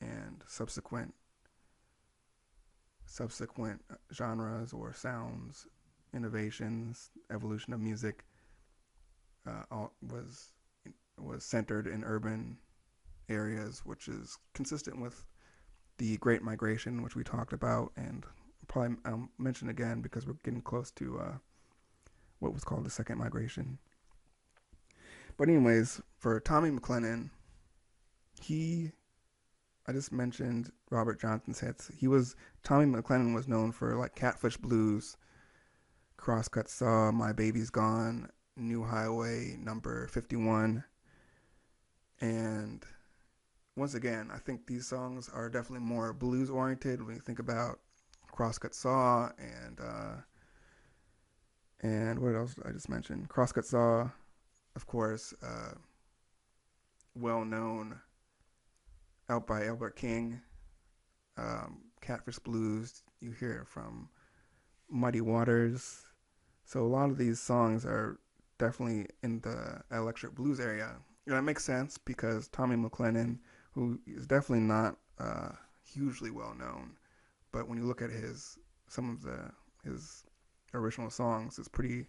[0.00, 1.14] and subsequent
[3.06, 5.66] subsequent genres or sounds,
[6.14, 8.24] innovations, evolution of music
[9.46, 10.52] uh, was
[11.18, 12.58] was centered in urban
[13.28, 15.24] areas, which is consistent with
[15.98, 18.24] the Great Migration, which we talked about, and
[18.66, 21.34] probably I'll mention again because we're getting close to uh,
[22.38, 23.78] what was called the Second Migration.
[25.36, 27.30] But anyways, for Tommy McLennan,
[28.40, 28.92] he
[29.86, 31.90] I just mentioned Robert Johnson's hits.
[31.96, 35.16] He was Tommy McLennan was known for like Catfish Blues,
[36.18, 40.84] Crosscut Saw, My Baby's Gone, New Highway Number 51.
[42.20, 42.84] And
[43.78, 47.78] once again, I think these songs are definitely more blues oriented when you think about
[48.32, 50.14] Crosscut Saw and uh,
[51.80, 53.28] and what else I just mentioned?
[53.28, 54.10] Crosscut Saw,
[54.74, 55.74] of course, uh,
[57.14, 58.00] well known
[59.28, 60.40] out by Albert King,
[61.36, 63.02] um, Catfish Blues.
[63.20, 64.08] You hear from
[64.90, 66.04] Muddy Waters.
[66.64, 68.18] So a lot of these songs are
[68.58, 70.96] definitely in the electric blues area.
[71.26, 73.38] And that makes sense because Tommy McLennan,
[73.78, 75.50] who is definitely not uh,
[75.84, 76.96] hugely well known,
[77.52, 78.58] but when you look at his
[78.88, 79.50] some of the
[79.84, 80.24] his
[80.74, 82.06] original songs, it's pretty.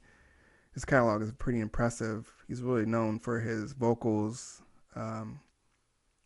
[0.73, 2.31] His catalog is pretty impressive.
[2.47, 4.61] He's really known for his vocals,
[4.95, 5.39] um,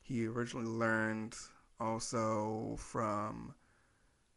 [0.02, 1.36] he originally learned
[1.80, 3.56] also from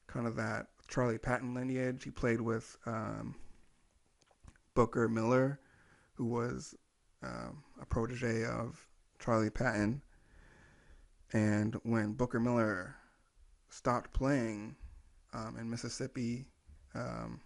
[0.06, 2.04] kind of that Charlie Patton lineage.
[2.04, 3.34] He played with um,
[4.74, 5.60] Booker Miller,
[6.14, 6.74] who was
[7.22, 8.86] um, a protege of
[9.18, 10.02] Charlie Patton.
[11.32, 12.96] And when Booker Miller
[13.68, 14.76] stopped playing
[15.32, 16.46] um, in Mississippi,
[16.94, 17.40] um,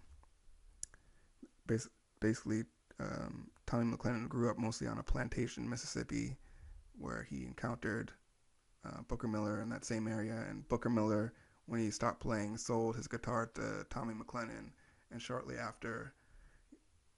[1.67, 2.63] bas- basically,
[2.99, 6.37] um, Tommy McLennan grew up mostly on a plantation in Mississippi
[6.97, 8.11] where he encountered
[8.85, 11.33] uh, Booker Miller in that same area, and Booker Miller,
[11.65, 14.71] when he stopped playing, sold his guitar to Tommy McLennan,
[15.11, 16.13] and shortly after,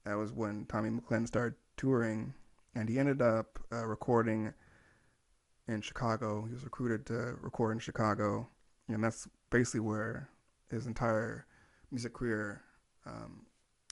[0.04, 2.34] that was when Tommy McLennan started touring,
[2.74, 4.52] and he ended up uh, recording
[5.68, 6.44] in Chicago.
[6.46, 8.48] He was recruited to record in Chicago,
[8.88, 10.28] and that's basically where
[10.70, 11.46] his entire
[11.90, 12.62] music career
[13.06, 13.46] um,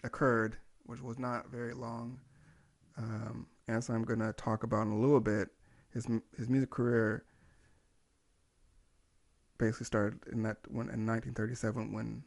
[0.04, 2.20] occurred, which was not very long.
[2.98, 5.48] Um, as I'm going to talk about in a little bit,
[5.92, 6.06] his
[6.36, 7.24] his music career
[9.58, 12.24] basically started in that when in 1937 when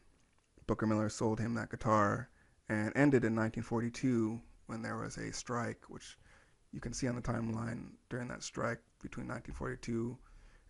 [0.66, 2.28] Booker Miller sold him that guitar,
[2.68, 6.18] and ended in 1942 when there was a strike, which
[6.76, 10.14] you can see on the timeline during that strike between 1942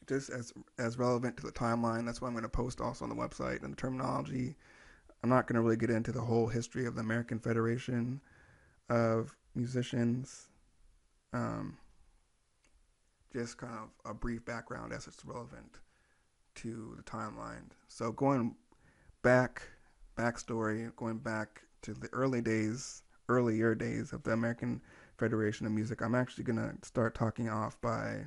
[0.07, 2.05] just as as relevant to the timeline.
[2.05, 4.57] That's why I'm going to post also on the website and the terminology.
[5.23, 8.21] I'm not going to really get into the whole history of the American Federation
[8.89, 10.47] of musicians.
[11.33, 11.77] Um,
[13.33, 15.79] just kind of a brief background as it's relevant
[16.55, 17.69] to the timeline.
[17.87, 18.55] So going
[19.21, 19.61] back,
[20.17, 24.81] backstory, going back to the early days, earlier days of the American
[25.17, 28.25] Federation of Music, I'm actually going to start talking off by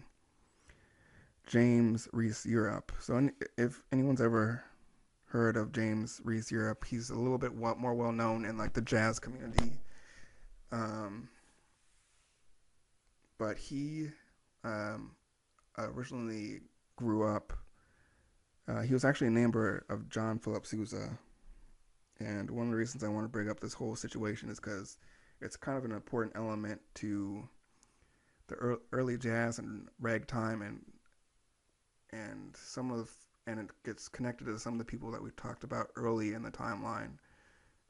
[1.47, 2.93] James Reese Europe.
[3.01, 4.63] So if anyone's ever
[5.27, 8.83] heard of James Reese Europe, he's a little bit more well known in like the
[8.83, 9.81] jazz community
[10.73, 11.29] um,
[13.39, 14.09] but he
[14.65, 15.13] um,
[15.79, 16.61] originally
[16.97, 17.53] grew up.
[18.69, 21.19] Uh, he was actually a neighbor of John Philip Sousa,
[22.19, 24.99] and one of the reasons I want to bring up this whole situation is because
[25.41, 27.49] it's kind of an important element to
[28.49, 30.81] the early jazz and ragtime, and
[32.13, 33.11] and some of
[33.47, 36.43] and it gets connected to some of the people that we talked about early in
[36.43, 37.13] the timeline,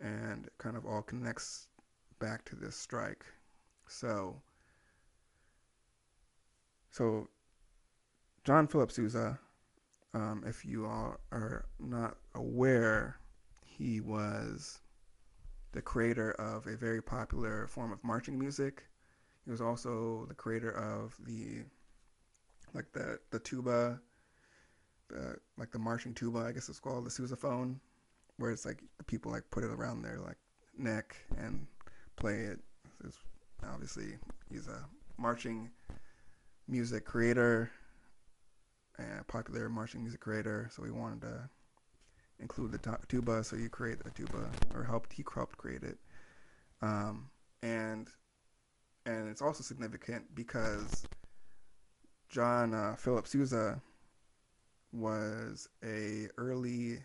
[0.00, 1.66] and kind of all connects
[2.20, 3.24] back to this strike.
[3.88, 4.36] So,
[6.90, 7.28] so
[8.44, 9.38] John Philip Sousa,
[10.14, 13.16] um, if you all are not aware,
[13.64, 14.80] he was
[15.72, 18.84] the creator of a very popular form of marching music.
[19.44, 21.64] He was also the creator of the
[22.74, 24.00] like the the tuba,
[25.08, 27.76] the like the marching tuba, I guess it's called the sousaphone,
[28.36, 30.38] where it's like people like put it around their like
[30.76, 31.66] neck and
[32.20, 32.60] play it.
[33.04, 33.18] It's
[33.68, 34.18] obviously,
[34.50, 34.84] he's a
[35.18, 35.70] marching
[36.68, 37.70] music creator,
[38.98, 40.68] and popular marching music creator.
[40.72, 41.48] So we wanted to
[42.38, 43.42] include the tuba.
[43.42, 45.98] So you create the tuba, or helped he helped create it.
[46.82, 47.30] Um,
[47.62, 48.08] and
[49.06, 51.06] and it's also significant because
[52.28, 53.80] John uh, Philip Sousa
[54.92, 56.98] was a early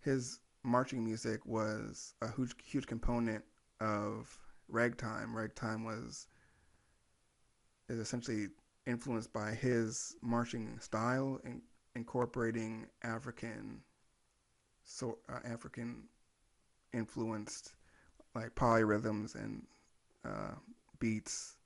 [0.00, 3.44] his marching music was a huge, huge component
[3.80, 4.36] of
[4.68, 5.34] ragtime.
[5.34, 6.26] Ragtime was
[7.88, 8.48] is essentially
[8.86, 11.62] influenced by his marching style and
[11.94, 13.80] incorporating African
[14.84, 16.04] so uh, African
[16.92, 17.74] influenced
[18.34, 19.62] like polyrhythms and
[20.24, 20.54] uh,
[20.98, 21.56] beats,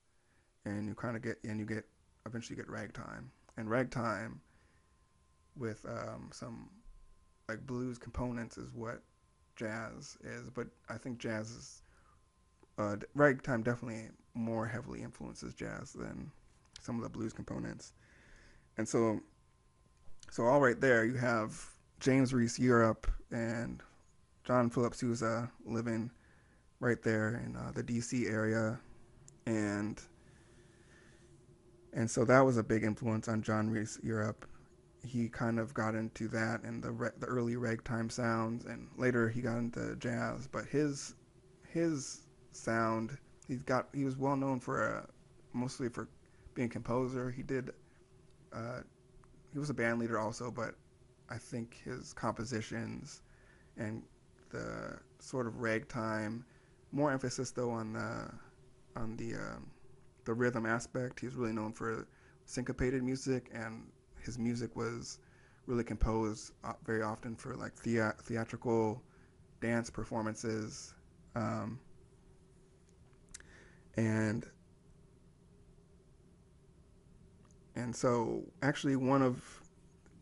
[0.65, 1.85] and you kind of get and you get
[2.25, 3.31] eventually get ragtime.
[3.57, 4.41] And ragtime
[5.55, 6.69] with um, some
[7.51, 9.01] like blues components is what
[9.57, 11.81] jazz is, but I think jazz is
[12.77, 16.31] uh, ragtime definitely more heavily influences jazz than
[16.79, 17.91] some of the blues components,
[18.77, 19.19] and so
[20.31, 21.61] so all right there you have
[21.99, 23.83] James Reese Europe and
[24.45, 26.09] John Philip Sousa living
[26.79, 28.27] right there in uh, the D.C.
[28.27, 28.79] area,
[29.45, 30.01] and
[31.91, 34.47] and so that was a big influence on John Reese Europe
[35.03, 39.29] he kind of got into that and the re- the early ragtime sounds, and later
[39.29, 40.47] he got into jazz.
[40.47, 41.15] But his
[41.67, 42.21] his
[42.51, 45.05] sound, he's got he was well known for uh,
[45.53, 46.07] mostly for
[46.53, 47.31] being composer.
[47.31, 47.71] He did
[48.53, 48.81] uh,
[49.51, 50.75] he was a band leader also, but
[51.29, 53.21] I think his compositions
[53.77, 54.03] and
[54.49, 56.45] the sort of ragtime,
[56.91, 58.31] more emphasis though on the
[58.99, 59.71] on the um,
[60.25, 61.19] the rhythm aspect.
[61.19, 62.07] He's really known for
[62.45, 63.87] syncopated music and
[64.23, 65.19] his music was
[65.67, 69.01] really composed uh, very often for like thea- theatrical
[69.61, 70.93] dance performances
[71.35, 71.79] um,
[73.97, 74.45] and
[77.75, 79.43] and so actually one of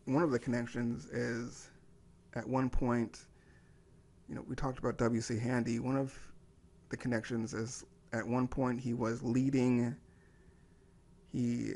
[0.04, 1.70] one of the connections is
[2.34, 3.26] at one point
[4.28, 5.38] you know we talked about W.C.
[5.38, 6.16] Handy one of
[6.90, 9.96] the connections is at one point he was leading
[11.32, 11.74] he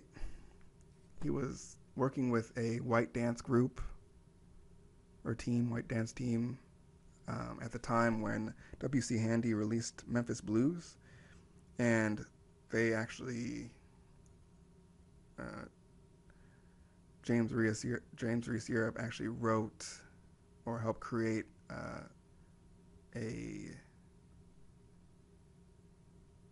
[1.22, 3.80] he was working with a white dance group
[5.24, 6.58] or team, white dance team,
[7.28, 9.18] um, at the time when W.C.
[9.18, 10.96] Handy released Memphis Blues,
[11.78, 12.24] and
[12.70, 13.70] they actually
[15.38, 15.64] uh,
[17.22, 17.86] James Reese
[18.16, 19.86] James Reese Europe actually wrote
[20.66, 22.02] or helped create uh,
[23.16, 23.70] a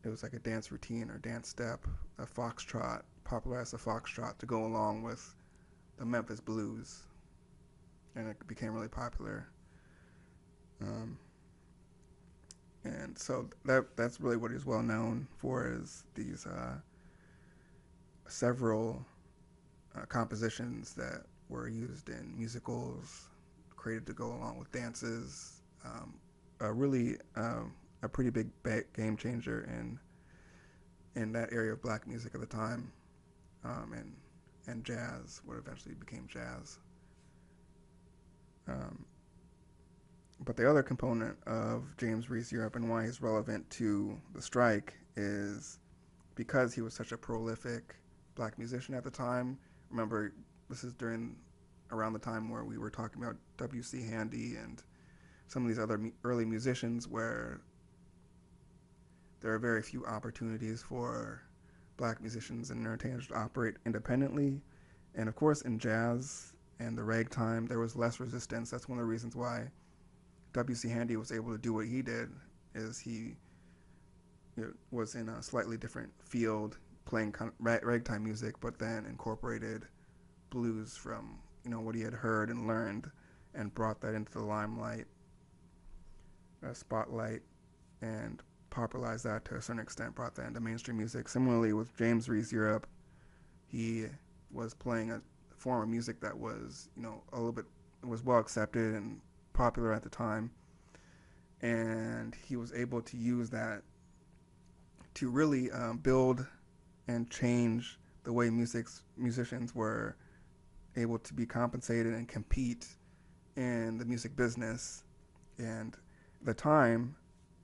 [0.04, 1.86] it was like a dance routine or dance step,
[2.18, 5.34] a foxtrot popularized the foxtrot to go along with
[5.98, 7.02] the Memphis blues,
[8.14, 9.48] and it became really popular.
[10.80, 11.18] Um,
[12.84, 16.74] and so that that's really what he's well known for is these uh,
[18.26, 19.04] several
[19.96, 23.28] uh, compositions that were used in musicals,
[23.76, 25.60] created to go along with dances.
[25.84, 26.14] Um,
[26.60, 28.48] a really um, a pretty big
[28.94, 29.98] game changer in
[31.20, 32.90] in that area of black music at the time
[33.64, 34.12] um, and
[34.68, 36.78] and jazz, what eventually became jazz.
[38.68, 39.04] Um,
[40.44, 44.94] but the other component of James Reese Europe and why he's relevant to the strike
[45.16, 45.78] is
[46.34, 47.96] because he was such a prolific
[48.34, 49.58] black musician at the time.
[49.90, 50.32] Remember,
[50.68, 51.36] this is during
[51.90, 54.02] around the time where we were talking about W.C.
[54.08, 54.82] Handy and
[55.48, 57.60] some of these other early musicians where
[59.40, 61.42] there are very few opportunities for
[61.96, 64.60] black musicians and entertainers to operate independently.
[65.14, 68.70] And of course, in jazz and the ragtime, there was less resistance.
[68.70, 69.70] That's one of the reasons why
[70.52, 70.88] W.C.
[70.88, 72.30] Handy was able to do what he did,
[72.74, 73.36] is he
[74.56, 79.86] you know, was in a slightly different field, playing of ragtime music, but then incorporated
[80.50, 83.10] blues from you know what he had heard and learned,
[83.54, 85.06] and brought that into the limelight,
[86.66, 87.40] uh, spotlight,
[88.02, 88.42] and
[88.72, 91.28] popularized that to a certain extent, brought that into mainstream music.
[91.28, 92.86] Similarly, with James Reese Europe,
[93.68, 94.06] he
[94.50, 95.20] was playing a
[95.56, 97.66] form of music that was, you know, a little bit
[98.02, 99.20] was well accepted and
[99.52, 100.50] popular at the time,
[101.60, 103.82] and he was able to use that
[105.14, 106.44] to really um, build
[107.06, 110.16] and change the way music's musicians were
[110.96, 112.86] able to be compensated and compete
[113.56, 115.04] in the music business.
[115.58, 115.96] And
[116.42, 117.14] the time,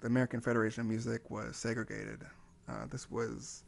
[0.00, 2.22] the American Federation of Music was segregated.
[2.68, 3.64] Uh, this was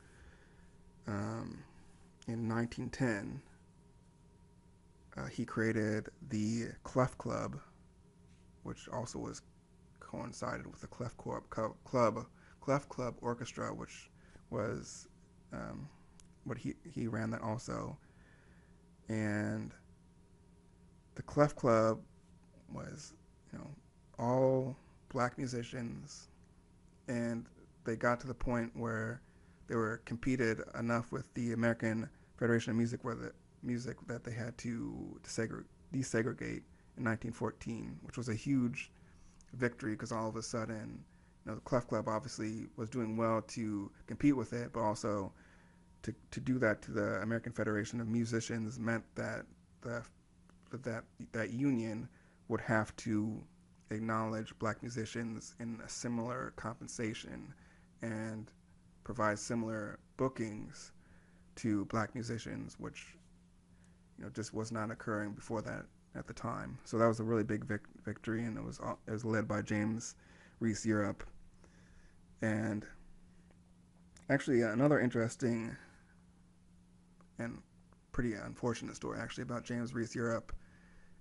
[1.06, 1.62] um,
[2.28, 3.40] in 1910.
[5.16, 7.58] Uh, he created the Clef Club,
[8.62, 9.42] which also was
[9.98, 11.42] coincided with the Clef Club,
[11.84, 12.26] Club
[12.60, 14.10] Clef Club Orchestra, which
[14.50, 15.08] was
[15.52, 15.88] um,
[16.44, 17.96] what he he ran that also,
[19.08, 19.72] and
[21.16, 22.00] the Clef Club
[22.72, 23.14] was
[23.52, 23.70] you know
[24.18, 24.76] all
[25.10, 26.28] black musicians,
[27.08, 27.46] and
[27.84, 29.20] they got to the point where
[29.68, 32.08] they were competed enough with the American
[32.38, 33.32] Federation of Music, where the
[33.62, 35.20] music that they had to
[35.92, 36.62] desegregate
[36.96, 38.90] in 1914, which was a huge
[39.54, 41.04] victory because all of a sudden,
[41.44, 45.32] you know, the Clef Club obviously was doing well to compete with it, but also
[46.02, 49.44] to to do that to the American Federation of Musicians meant that
[49.82, 50.02] the
[50.70, 52.08] that that union
[52.48, 53.42] would have to
[53.90, 57.52] acknowledge black musicians in a similar compensation
[58.02, 58.50] and
[59.04, 60.92] provide similar bookings
[61.56, 63.14] to black musicians, which
[64.18, 65.84] you know just was not occurring before that
[66.14, 66.78] at the time.
[66.84, 69.62] So that was a really big vic- victory, and it was it was led by
[69.62, 70.14] James
[70.60, 71.24] Reese Europe.
[72.42, 72.86] And
[74.28, 75.76] actually, another interesting
[77.38, 77.58] and
[78.12, 80.52] pretty unfortunate story actually about James Reese Europe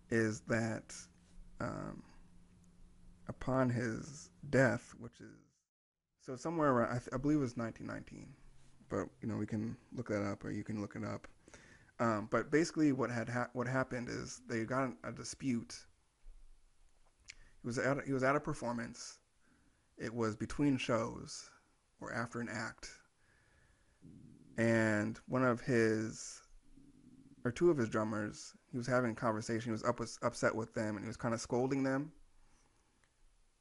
[0.10, 0.96] is that
[1.62, 2.02] um,
[3.30, 5.38] upon his death, which is
[6.20, 8.28] so somewhere around, I, th- I, believe it was 1919,
[8.90, 11.28] but you know we can look that up or you can look it up.
[12.00, 15.76] Um, but basically, what had ha- what happened is they got a dispute.
[17.62, 19.20] He was at a, he was at a performance.
[19.98, 21.50] It was between shows
[22.02, 22.90] or after an act,
[24.58, 26.42] and one of his
[27.46, 29.70] or two of his drummers, he was having a conversation.
[29.70, 32.12] He was up, upset with them, and he was kind of scolding them,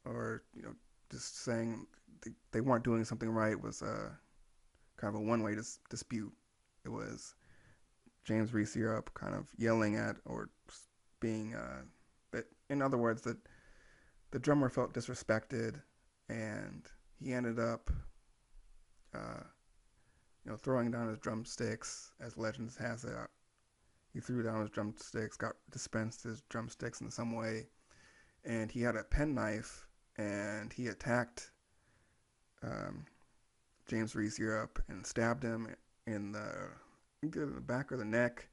[0.08, 0.74] or you know,
[1.10, 1.86] just saying
[2.24, 3.60] they, they weren't doing something right.
[3.60, 4.18] Was a
[4.96, 6.32] kind of a one-way dis- dispute.
[6.84, 7.34] It was
[8.24, 10.50] James Reese Europe kind of yelling at or
[11.20, 11.82] being, uh,
[12.32, 13.38] that in other words, that
[14.30, 15.80] the drummer felt disrespected,
[16.28, 16.86] and
[17.18, 17.90] he ended up,
[19.14, 19.42] uh,
[20.44, 23.16] you know, throwing down his drumsticks, as legends has it.
[24.12, 27.66] He threw down his drumsticks, got dispensed his drumsticks in some way,
[28.44, 29.87] and he had a penknife,
[30.18, 31.50] and he attacked
[32.62, 33.06] um,
[33.86, 35.74] James Reese Europe and stabbed him
[36.06, 36.68] in the,
[37.22, 38.48] in the back of the neck.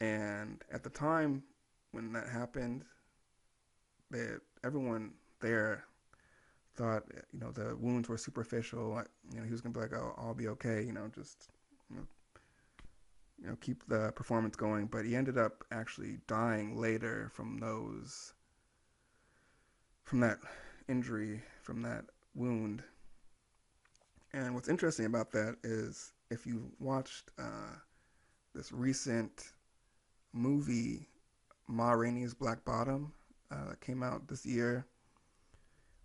[0.00, 1.42] And at the time
[1.92, 2.84] when that happened,
[4.10, 4.26] they,
[4.64, 5.84] everyone there
[6.74, 9.02] thought you know the wounds were superficial.
[9.32, 11.48] You know he was gonna be like, "Oh, I'll be okay." You know, just
[11.90, 12.02] you know,
[13.42, 14.86] you know, keep the performance going.
[14.86, 18.32] But he ended up actually dying later from those,
[20.04, 20.38] from that
[20.88, 22.82] injury, from that wound.
[24.32, 27.76] And what's interesting about that is if you watched uh,
[28.54, 29.52] this recent
[30.32, 31.08] movie,
[31.66, 33.12] Ma Rainey's Black Bottom,
[33.50, 34.86] uh, that came out this year,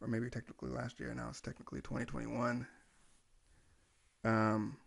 [0.01, 1.13] or maybe technically last year.
[1.13, 2.65] Now it's technically 2021.
[4.25, 4.77] Um,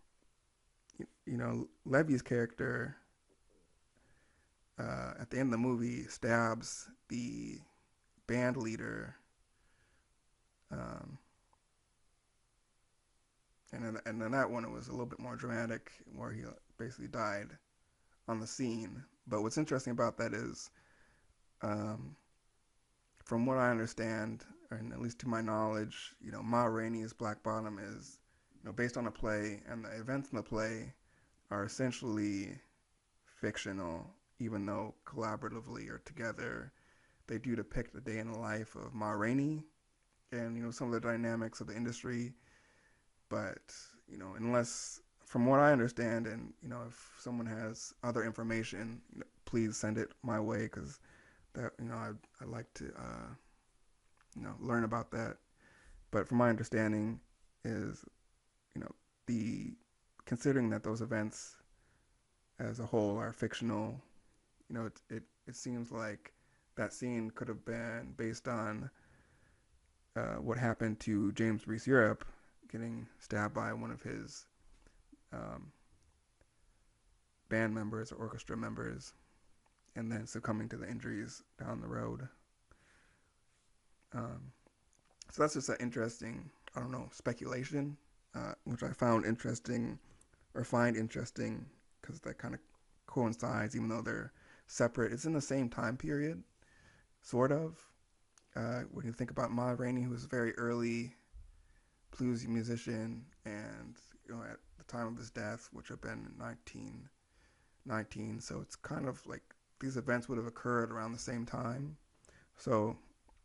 [0.97, 2.95] you, you know, Levee's character
[4.79, 7.59] uh, at the end of the movie stabs the
[8.27, 9.15] band leader.
[10.71, 11.17] Um,
[13.73, 16.43] and then, and then that one it was a little bit more dramatic, where he
[16.77, 17.49] basically died
[18.27, 19.03] on the scene.
[19.27, 20.69] But what's interesting about that is,
[21.61, 22.15] um,
[23.23, 27.43] from what I understand, and at least to my knowledge, you know, Ma Rainey's Black
[27.43, 28.19] Bottom is,
[28.55, 30.93] you know, based on a play, and the events in the play
[31.51, 32.57] are essentially
[33.41, 34.05] fictional,
[34.39, 36.71] even though collaboratively or together,
[37.27, 39.63] they do depict the day in the life of Ma Rainey,
[40.31, 42.33] and you know some of the dynamics of the industry
[43.29, 43.73] but
[44.09, 49.01] you know, unless from what I understand, and you know, if someone has other information,
[49.13, 50.99] you know, please send it my way because
[51.53, 52.11] that you know I
[52.41, 53.29] I like to uh,
[54.35, 55.37] you know learn about that.
[56.11, 57.19] But from my understanding,
[57.65, 58.05] is
[58.75, 58.91] you know
[59.25, 59.73] the
[60.25, 61.57] considering that those events
[62.59, 64.01] as a whole are fictional,
[64.69, 66.33] you know, it it, it seems like
[66.75, 68.89] that scene could have been based on
[70.17, 72.25] uh, what happened to James Reese Europe
[72.71, 74.45] getting stabbed by one of his
[75.31, 75.71] um,
[77.49, 79.13] band members or orchestra members,
[79.95, 82.27] and then succumbing to the injuries down the road.
[84.13, 84.51] Um,
[85.31, 87.97] so that's just an interesting, I don't know, speculation,
[88.35, 89.99] uh, which I found interesting
[90.53, 91.65] or find interesting
[92.01, 92.59] because that kind of
[93.05, 94.31] coincides, even though they're
[94.67, 95.13] separate.
[95.13, 96.43] It's in the same time period,
[97.21, 97.83] sort of.
[98.57, 101.13] Uh, when you think about Ma Rainey, who was a very early
[102.15, 103.97] bluesy musician, and
[104.27, 109.07] you know at the time of his death, which had been 1919, so it's kind
[109.07, 109.43] of like
[109.79, 111.97] these events would have occurred around the same time.
[112.55, 112.97] So,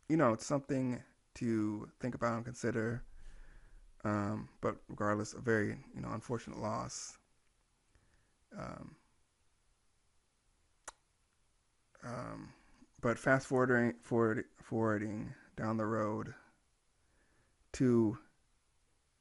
[0.09, 0.99] you know, it's something
[1.35, 3.03] to think about and consider.
[4.03, 7.19] Um, but regardless, a very you know unfortunate loss.
[8.57, 8.95] Um,
[12.03, 12.49] um,
[13.03, 16.33] but fast forwarding forward, forwarding down the road
[17.73, 18.17] to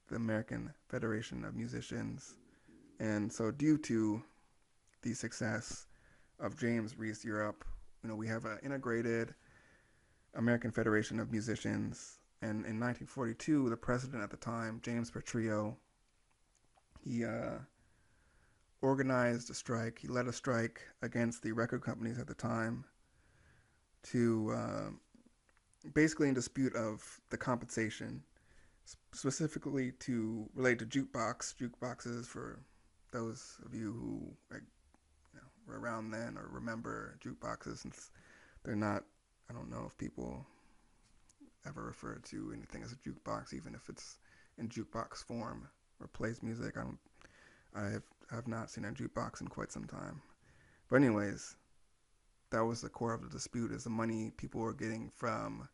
[0.09, 2.37] the American Federation of Musicians.
[3.01, 4.22] And so, due to
[5.03, 5.89] the success
[6.39, 7.64] of James Reese Europe,
[8.03, 9.35] you know, we have an integrated
[10.37, 12.20] American Federation of Musicians.
[12.41, 15.74] And in 1942, the president at the time, James Petrillo,
[17.01, 17.59] he uh,
[18.80, 19.99] organized a strike.
[19.99, 22.85] He led a strike against the record companies at the time
[24.05, 28.23] to uh, basically in dispute of the compensation
[29.13, 32.61] specifically to relate to jukebox jukeboxes for
[33.13, 34.63] those of you who like,
[35.33, 38.11] you know, were around then or remember jukeboxes since
[38.65, 39.05] they're not.
[39.51, 40.47] I don't know if people
[41.67, 44.19] ever refer to anything as a jukebox, even if it's
[44.59, 45.69] in jukebox form
[46.01, 46.77] or plays music.
[46.77, 46.99] I don't.
[47.75, 50.23] I have have not seen a jukebox in quite some time.
[50.89, 51.57] But anyways,
[52.53, 55.69] that was the core of the dispute: is the money people were getting from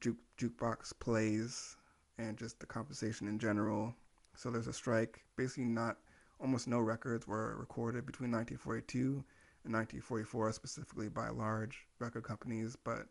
[0.00, 1.76] juke jukebox plays
[2.18, 3.94] and just the compensation in general.
[4.36, 5.24] So there's a strike.
[5.36, 5.96] Basically, not
[6.40, 9.24] almost no records were recorded between 1942
[9.64, 12.76] and 1944, specifically by large record companies.
[12.76, 13.06] But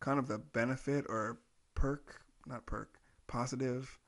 [0.00, 1.38] kind of the benefit or
[1.74, 3.98] perk, not perk, positive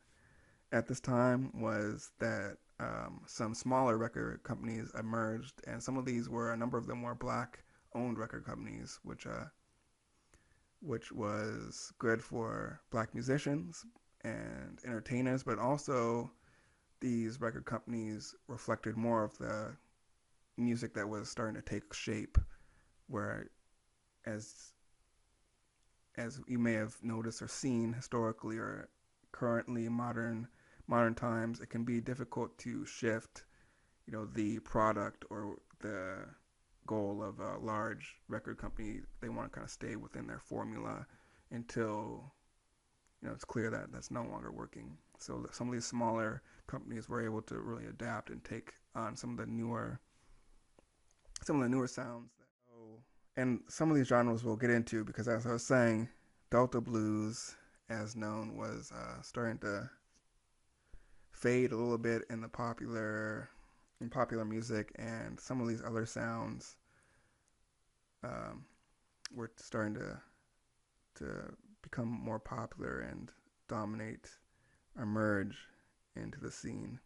[0.71, 6.29] at this time was that um, some smaller record companies emerged, and some of these
[6.29, 9.47] were a number of them were black-owned record companies, which uh,
[10.81, 13.85] which was good for black musicians
[14.23, 16.31] and entertainers, but also
[17.01, 19.77] these record companies reflected more of the
[20.57, 22.39] music that was starting to take shape,
[23.09, 23.51] where
[24.27, 24.73] as
[26.17, 28.89] as you may have noticed or seen historically or
[29.33, 30.49] currently modern
[30.89, 33.45] modern times, it can be difficult to shift,
[34.07, 36.25] you know, the product or the
[36.87, 39.01] goal of a large record company.
[39.21, 41.07] They want to kind of stay within their formula
[41.51, 42.33] until,
[43.21, 44.97] you know, it's clear that that's no longer working.
[45.19, 49.31] So some of these smaller companies were able to really adapt and take on some
[49.31, 50.01] of the newer,
[51.43, 52.31] some of the newer sounds.
[53.37, 56.09] And some of these genres we'll get into because, as I was saying,
[56.51, 57.55] Delta blues,
[57.89, 59.89] as known, was uh, starting to
[61.39, 63.49] fade a little bit in the popular
[64.01, 66.77] in popular music, and some of these other sounds
[68.25, 68.65] um,
[69.35, 70.21] were starting to
[71.17, 73.33] to become more popular and
[73.69, 74.29] dominate,
[75.01, 75.57] emerge
[76.17, 76.99] into the scene.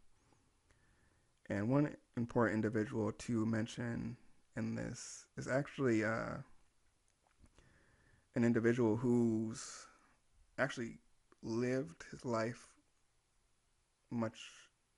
[1.49, 4.17] And one important individual to mention
[4.57, 6.37] in this is actually uh,
[8.35, 9.87] an individual who's
[10.59, 10.99] actually
[11.43, 12.72] lived his life
[14.13, 14.39] much,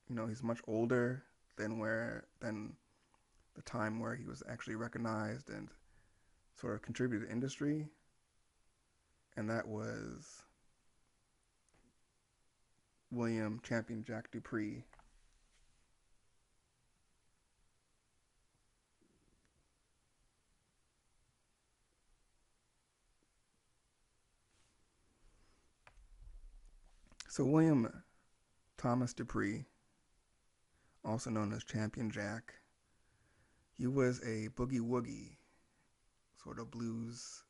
[0.09, 1.23] you know, he's much older
[1.57, 2.73] than where than
[3.55, 5.69] the time where he was actually recognized and
[6.59, 7.87] sort of contributed to industry,
[9.37, 10.43] and that was
[13.11, 14.83] William Champion Jack Dupree.
[27.29, 27.91] So William
[28.85, 29.65] Thomas Dupree,
[31.03, 32.53] also known as Champion Jack,
[33.75, 35.37] he was a boogie woogie
[36.43, 37.43] sort of blues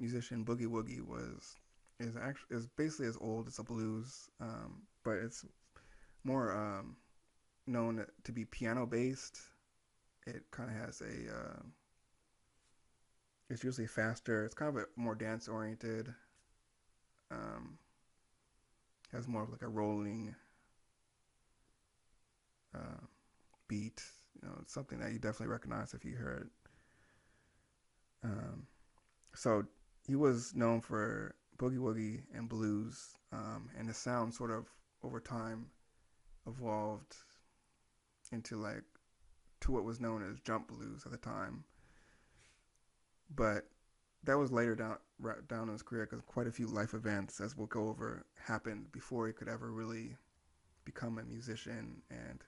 [0.00, 0.44] musician.
[0.44, 1.54] Boogie woogie was
[2.00, 5.44] is actually is basically as old as a blues, um, but it's
[6.24, 6.96] more um,
[7.68, 9.38] known to be piano based.
[10.26, 11.62] It kind of has a uh,
[13.48, 14.44] it's usually faster.
[14.44, 16.12] It's kind of a more dance oriented.
[17.30, 17.78] Um,
[19.16, 20.34] has more of like a rolling
[22.74, 23.04] uh,
[23.68, 24.02] beat.
[24.40, 26.50] You know, something that you definitely recognize if you heard.
[28.22, 28.66] Um,
[29.34, 29.64] so
[30.06, 34.66] he was known for boogie woogie and blues, um, and the sound sort of
[35.02, 35.66] over time
[36.46, 37.16] evolved
[38.32, 38.84] into like
[39.60, 41.64] to what was known as jump blues at the time.
[43.34, 43.66] But
[44.24, 47.40] that was later down right down in his career because quite a few life events,
[47.40, 50.16] as we'll go over, happened before he could ever really
[50.84, 52.40] become a musician and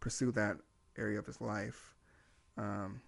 [0.00, 0.56] pursue that
[0.96, 1.94] area of his life.
[2.56, 3.00] Um,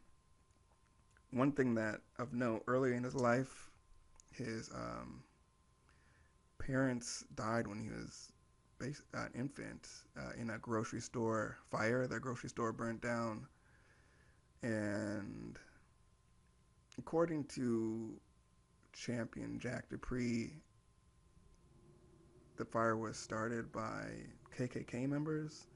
[1.30, 3.70] one thing that of note earlier in his life,
[4.32, 5.22] his um,
[6.58, 8.32] parents died when he was
[8.78, 9.88] bas- an infant
[10.18, 12.06] uh, in a grocery store fire.
[12.06, 13.46] Their grocery store burned down,
[14.62, 15.58] and
[16.98, 18.20] according to
[18.92, 20.52] champion Jack Dupree,
[22.56, 24.06] the fire was started by
[24.56, 25.66] KKK members,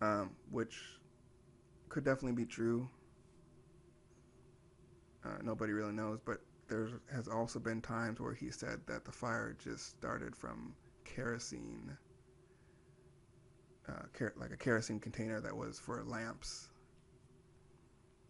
[0.00, 0.80] um, which
[1.88, 2.88] could definitely be true.
[5.24, 9.12] Uh, nobody really knows, but there has also been times where he said that the
[9.12, 10.74] fire just started from
[11.04, 11.96] kerosene,
[13.88, 16.68] uh, ker- like a kerosene container that was for lamps,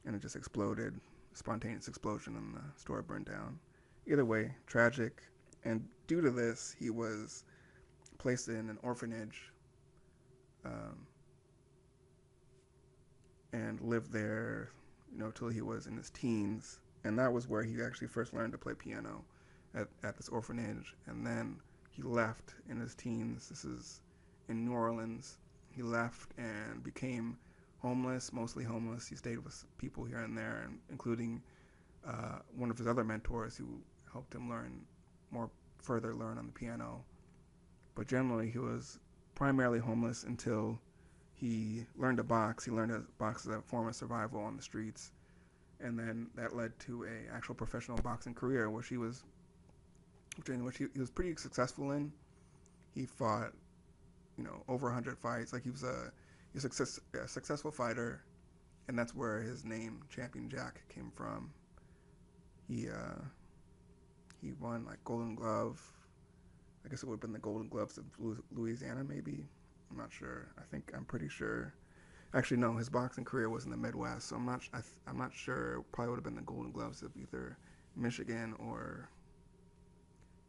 [0.04, 0.98] and it just exploded,
[1.38, 3.58] spontaneous explosion, and the store burned down.
[4.06, 5.22] Either way, tragic.
[5.64, 7.44] And due to this, he was
[8.18, 9.52] placed in an orphanage
[10.64, 11.06] um,
[13.52, 14.70] and lived there,
[15.12, 18.34] you know, till he was in his teens and that was where he actually first
[18.34, 19.24] learned to play piano
[19.74, 21.56] at, at this orphanage and then
[21.90, 24.00] he left in his teens this is
[24.48, 25.38] in new orleans
[25.70, 27.36] he left and became
[27.78, 29.06] homeless, mostly homeless.
[29.06, 31.42] He stayed with people here and there, and including
[32.06, 33.80] uh, one of his other mentors who
[34.12, 34.82] helped him learn
[35.30, 37.04] more further learn on the piano.
[37.94, 38.98] But generally, he was
[39.34, 40.78] primarily homeless until
[41.34, 42.64] he learned to box.
[42.64, 45.12] He learned to box as a form of survival on the streets,
[45.80, 49.24] and then that led to a actual professional boxing career, which he was,
[50.48, 52.12] in which he, he was pretty successful in.
[52.94, 53.52] He fought,
[54.36, 55.52] you know, over 100 fights.
[55.52, 56.10] Like he was a,
[56.54, 58.22] a, success, a successful fighter,
[58.88, 61.50] and that's where his name Champion Jack came from.
[62.68, 63.22] He uh,
[64.42, 65.80] he won like Golden Glove.
[66.84, 68.04] I guess it would have been the Golden Gloves of
[68.52, 69.46] Louisiana, maybe.
[69.90, 70.48] I'm not sure.
[70.58, 71.74] I think I'm pretty sure.
[72.34, 72.76] Actually, no.
[72.76, 74.62] His boxing career was in the Midwest, so I'm not.
[74.72, 75.84] I am not sure.
[75.92, 77.56] Probably would have been the Golden Gloves of either
[77.96, 79.08] Michigan or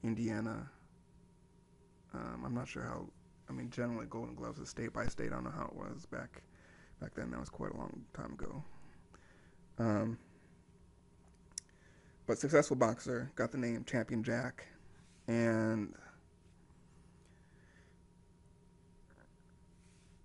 [0.03, 0.69] Indiana.
[2.13, 3.07] Um, I'm not sure how.
[3.49, 5.31] I mean, generally, Golden Gloves is state by state.
[5.31, 6.43] I don't know how it was back
[7.01, 7.31] back then.
[7.31, 8.63] That was quite a long time ago.
[9.79, 10.17] Um,
[12.27, 14.65] but successful boxer, got the name Champion Jack,
[15.27, 15.95] and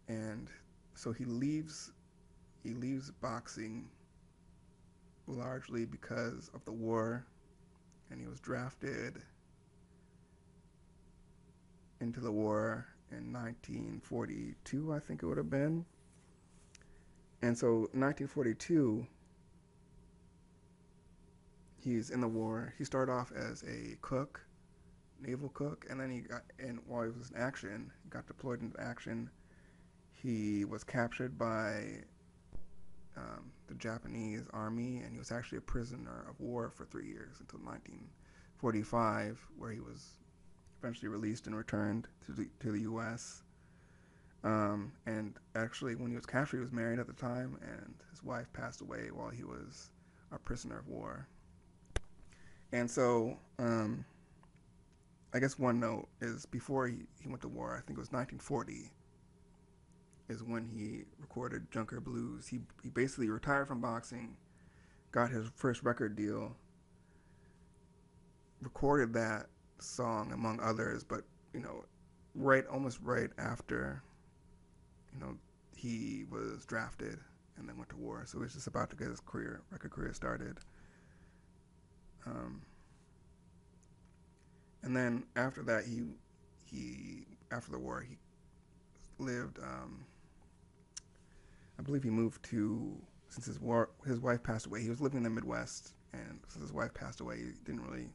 [0.08, 0.48] and
[0.94, 1.92] so he leaves
[2.62, 3.88] he leaves boxing
[5.26, 7.24] largely because of the war
[8.10, 9.22] and he was drafted
[12.00, 15.84] into the war in 1942 I think it would have been
[17.42, 19.06] and so 1942
[21.84, 22.72] he's in the war.
[22.78, 24.40] He started off as a cook,
[25.20, 28.62] naval cook, and then he got, and while he was in action, he got deployed
[28.62, 29.30] into action.
[30.12, 31.98] He was captured by
[33.16, 37.36] um, the Japanese army, and he was actually a prisoner of war for three years
[37.40, 40.18] until 1945, where he was
[40.84, 43.42] eventually released and returned to the, to the U.S.
[44.44, 48.22] Um, and actually, when he was captured, he was married at the time, and his
[48.22, 49.88] wife passed away while he was
[50.30, 51.26] a prisoner of war.
[52.72, 54.04] And so, um,
[55.32, 58.12] I guess one note is before he, he went to war, I think it was
[58.12, 58.90] 1940,
[60.28, 62.46] is when he recorded Junker Blues.
[62.46, 64.36] He, he basically retired from boxing,
[65.12, 66.56] got his first record deal,
[68.60, 69.46] recorded that
[69.78, 71.22] song among others, but,
[71.52, 71.84] you know,
[72.34, 74.02] right, almost right after,
[75.12, 75.36] you know,
[75.76, 77.18] he was drafted
[77.56, 78.24] and then went to war.
[78.26, 80.58] So he was just about to get his career, record career started.
[82.26, 82.62] Um,
[84.82, 86.02] and then after that, he
[86.70, 88.16] he after the war he
[89.18, 89.58] lived.
[89.58, 90.04] Um,
[91.78, 92.96] I believe he moved to
[93.28, 94.82] since his war his wife passed away.
[94.82, 98.08] He was living in the Midwest, and since his wife passed away, he didn't really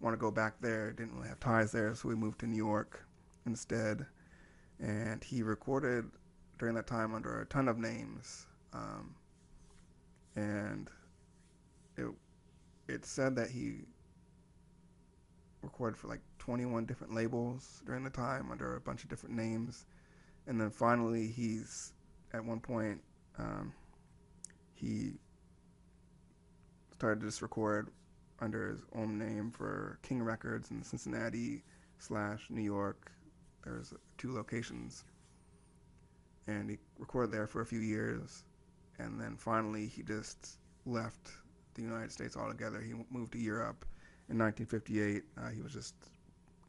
[0.00, 0.92] want to go back there.
[0.92, 3.04] Didn't really have ties there, so we moved to New York
[3.46, 4.06] instead.
[4.78, 6.04] And he recorded
[6.58, 8.46] during that time under a ton of names.
[8.72, 9.14] Um,
[10.34, 10.90] and
[11.96, 12.06] it
[12.88, 13.80] it said that he
[15.62, 19.86] recorded for like 21 different labels during the time under a bunch of different names.
[20.46, 21.92] And then finally, he's
[22.32, 23.00] at one point,
[23.38, 23.72] um,
[24.74, 25.14] he
[26.92, 27.88] started to just record
[28.40, 31.62] under his own name for King Records in Cincinnati
[31.98, 33.10] slash New York.
[33.64, 35.04] There's two locations.
[36.46, 38.44] And he recorded there for a few years.
[38.98, 41.30] And then finally, he just left
[41.74, 42.80] the United States altogether.
[42.80, 43.84] He moved to Europe
[44.28, 45.24] in 1958.
[45.36, 45.94] Uh, he was just,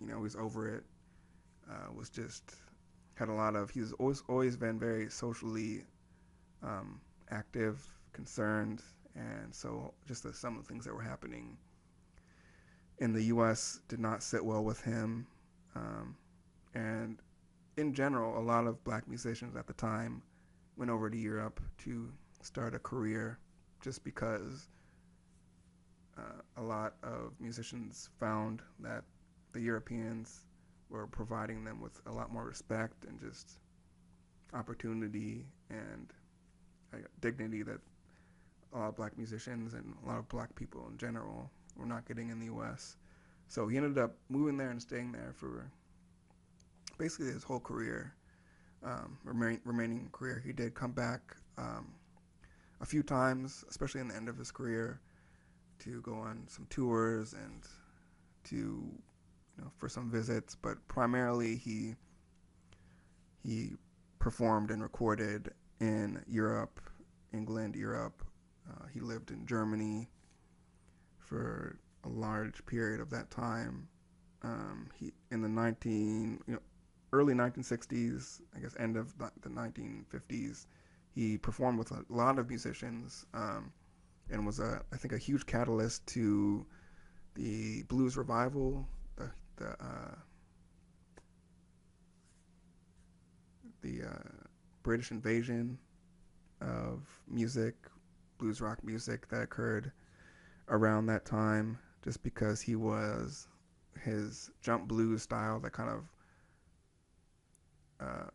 [0.02, 0.84] you know, he was over it.
[1.70, 2.56] Uh, was just
[3.16, 3.70] had a lot of.
[3.70, 5.84] He's always always been very socially
[6.64, 8.82] um, active, concerned,
[9.18, 11.58] and so just the, some of the things that were happening
[13.00, 13.80] in the U.S.
[13.88, 15.28] did not sit well with him.
[15.76, 16.16] Um,
[16.74, 17.20] and
[17.78, 20.22] in general, a lot of black musicians at the time
[20.78, 22.12] went over to Europe to
[22.42, 23.40] start a career
[23.82, 24.70] just because
[26.18, 29.04] uh, a lot of musicians found that
[29.54, 30.46] the Europeans
[30.90, 33.60] were providing them with a lot more respect and just
[34.54, 36.14] opportunity and
[36.94, 37.80] uh, dignity that
[38.78, 42.08] a lot of black musicians and a lot of black people in general were not
[42.08, 42.96] getting in the U.S.
[43.48, 45.72] So he ended up moving there and staying there for
[46.98, 48.14] basically his whole career,
[48.84, 50.42] um, remain, remaining career.
[50.46, 51.94] He did come back um,
[52.82, 55.00] a few times, especially in the end of his career,
[55.80, 57.64] to go on some tours and
[58.46, 61.96] to you know for some visits, but primarily he
[63.44, 63.72] he
[64.20, 66.82] performed and recorded in Europe,
[67.34, 68.27] England, Europe.
[68.70, 70.10] Uh, he lived in Germany
[71.20, 73.88] for a large period of that time.
[74.44, 76.60] Um, he in the 19 you know
[77.14, 80.68] early 1960s, I guess end of the 1950s,
[81.16, 83.72] he performed with a lot of musicians um,
[84.30, 86.66] and was a I think a huge catalyst to
[87.36, 90.16] the blues revival, the the uh,
[93.82, 94.46] the uh,
[94.84, 95.78] British invasion
[96.62, 97.76] of music,
[98.38, 99.92] blues rock music that occurred
[100.70, 103.48] around that time, just because he was
[104.04, 106.04] his jump blues style, that kind of
[108.00, 108.30] uh,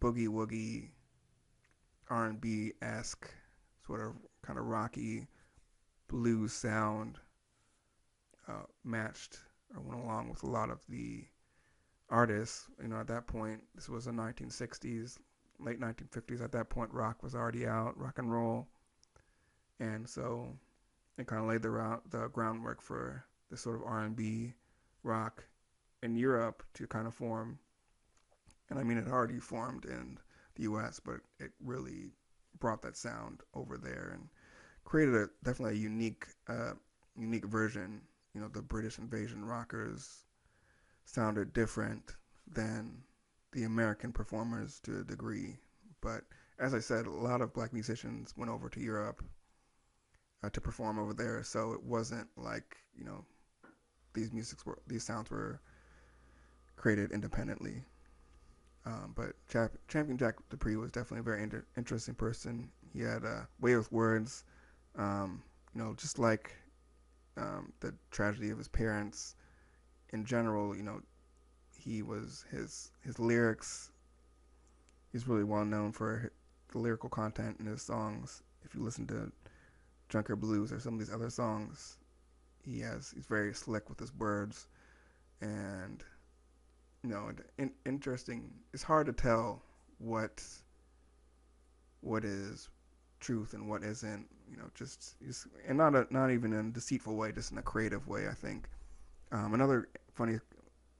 [0.00, 0.90] boogie woogie
[2.10, 3.30] R and B esque
[3.86, 5.26] sort of kind of rocky
[6.08, 7.18] blues sound
[8.48, 9.38] uh, matched
[9.74, 11.24] or went along with a lot of the
[12.10, 12.68] artists.
[12.80, 15.18] You know, at that point, this was the 1960s,
[15.58, 16.42] late 1950s.
[16.42, 18.68] At that point, rock was already out, rock and roll,
[19.82, 20.48] and so
[21.18, 24.54] it kind of laid the route, the groundwork for this sort of R&B
[25.02, 25.44] rock
[26.04, 27.58] in Europe to kind of form.
[28.70, 30.18] And I mean, it already formed in
[30.54, 32.12] the U.S., but it really
[32.60, 34.28] brought that sound over there and
[34.84, 36.74] created a definitely a unique, uh,
[37.18, 38.02] unique version.
[38.34, 40.24] You know, the British invasion rockers
[41.06, 42.14] sounded different
[42.46, 43.02] than
[43.50, 45.56] the American performers to a degree.
[46.00, 46.22] But
[46.60, 49.24] as I said, a lot of black musicians went over to Europe
[50.42, 53.24] uh, to perform over there, so it wasn't like you know
[54.14, 55.60] these musics were these sounds were
[56.76, 57.84] created independently.
[58.84, 59.34] Um, but
[59.86, 62.68] Champion Jack Dupree was definitely a very inter- interesting person.
[62.92, 64.42] He had a way with words,
[64.96, 65.40] um,
[65.72, 66.56] you know, just like
[67.36, 69.36] um, the tragedy of his parents.
[70.12, 71.00] In general, you know,
[71.78, 73.90] he was his his lyrics.
[75.12, 76.32] He's really well known for
[76.72, 78.42] the lyrical content in his songs.
[78.64, 79.30] If you listen to
[80.12, 81.96] Junker Blues or some of these other songs,
[82.62, 84.68] he has he's very slick with his words,
[85.40, 86.04] and
[87.02, 88.50] you know, in, interesting.
[88.74, 89.62] It's hard to tell
[89.98, 90.44] what
[92.02, 92.68] what is
[93.20, 94.26] truth and what isn't.
[94.50, 97.56] You know, just, just and not a, not even in a deceitful way, just in
[97.56, 98.28] a creative way.
[98.28, 98.68] I think.
[99.32, 100.38] Um, another funny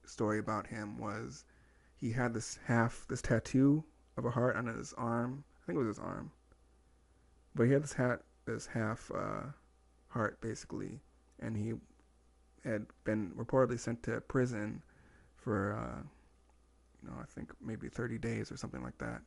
[0.06, 1.44] story about him was
[1.96, 3.84] he had this half this tattoo
[4.16, 5.44] of a heart on his arm.
[5.62, 6.32] I think it was his arm.
[7.54, 9.42] But he had this hat this half uh,
[10.08, 11.00] heart basically,
[11.40, 11.74] and he
[12.64, 14.82] had been reportedly sent to prison
[15.36, 16.02] for uh,
[17.02, 19.22] you know I think maybe 30 days or something like that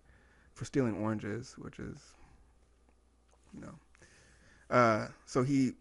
[0.54, 1.98] for stealing oranges, which is
[3.54, 3.76] you know.
[4.70, 5.74] Uh, so he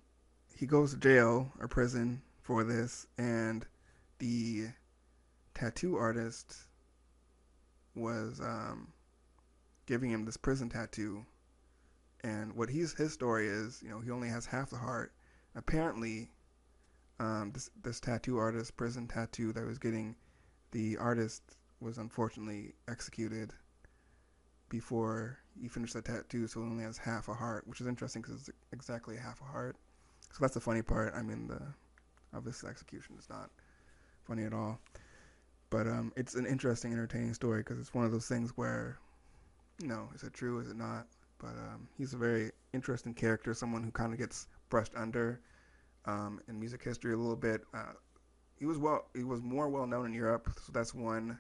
[0.57, 3.65] he goes to jail or prison for this, and
[4.19, 4.69] the
[5.55, 6.55] tattoo artist
[7.95, 8.89] was um,
[9.87, 11.25] giving him this prison tattoo.
[12.25, 15.13] And what he's his story is, you know, he only has half the heart.
[15.55, 16.31] Apparently,
[17.21, 20.17] um, this this tattoo artist, prison tattoo that was getting,
[20.73, 21.43] the artist
[21.81, 23.53] was unfortunately executed
[24.71, 28.23] before he finished the tattoo, so he only has half a heart, which is interesting
[28.23, 29.77] because it's exactly half a heart.
[30.33, 31.13] So that's the funny part.
[31.15, 31.61] I mean, the
[32.35, 33.51] obviously execution is not
[34.25, 34.81] funny at all.
[35.69, 38.99] But um, it's an interesting, entertaining story because it's one of those things where,
[39.81, 40.59] you know, is it true?
[40.61, 41.07] Is it not?
[41.39, 45.41] But um, he's a very interesting character, someone who kind of gets brushed under
[46.07, 47.63] um, in music history a little bit.
[47.75, 47.93] Uh,
[48.59, 51.39] he was well, he was more well known in Europe, so that's one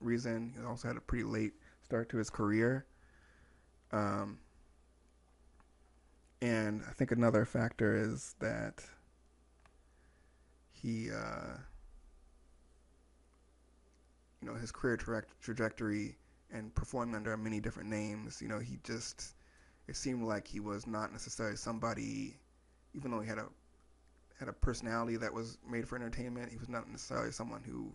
[0.00, 0.52] reason.
[0.58, 2.86] He also had a pretty late start to his career.
[3.92, 4.38] Um,
[6.40, 8.84] and I think another factor is that
[10.70, 11.56] he uh,
[14.40, 16.16] you know his career tra- trajectory
[16.52, 18.40] and performing under many different names.
[18.40, 19.34] You know, he just
[19.88, 22.36] it seemed like he was not necessarily somebody,
[22.94, 23.46] even though he had a
[24.38, 26.50] had a personality that was made for entertainment.
[26.50, 27.92] He was not necessarily someone who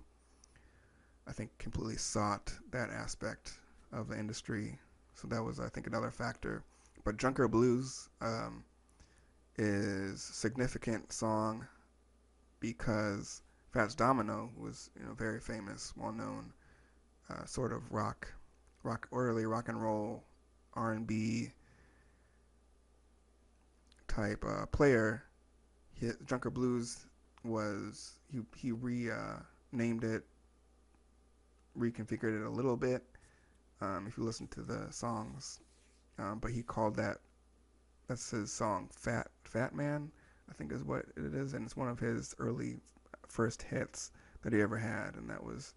[1.27, 3.59] I think completely sought that aspect
[3.91, 4.79] of the industry.
[5.13, 6.63] So that was, I think, another factor.
[7.03, 8.63] But Junker Blues um,
[9.57, 11.67] is significant song
[12.59, 13.41] because
[13.71, 16.53] Fats Domino was you know very famous, well known,
[17.29, 18.33] uh, sort of rock,
[18.88, 20.23] rock early rock and roll,
[20.73, 21.51] R and B
[24.07, 25.23] type uh, player.
[25.93, 27.05] His, Junker Blues
[27.43, 29.39] was he he re uh,
[29.73, 30.23] it,
[31.77, 33.03] reconfigured it a little bit.
[33.81, 35.59] Um, if you listen to the songs,
[36.17, 37.17] um, but he called that
[38.07, 40.11] that's his song Fat Fat Man,
[40.49, 42.77] I think is what it is, and it's one of his early
[43.27, 44.11] first hits
[44.43, 45.73] that he ever had, and that was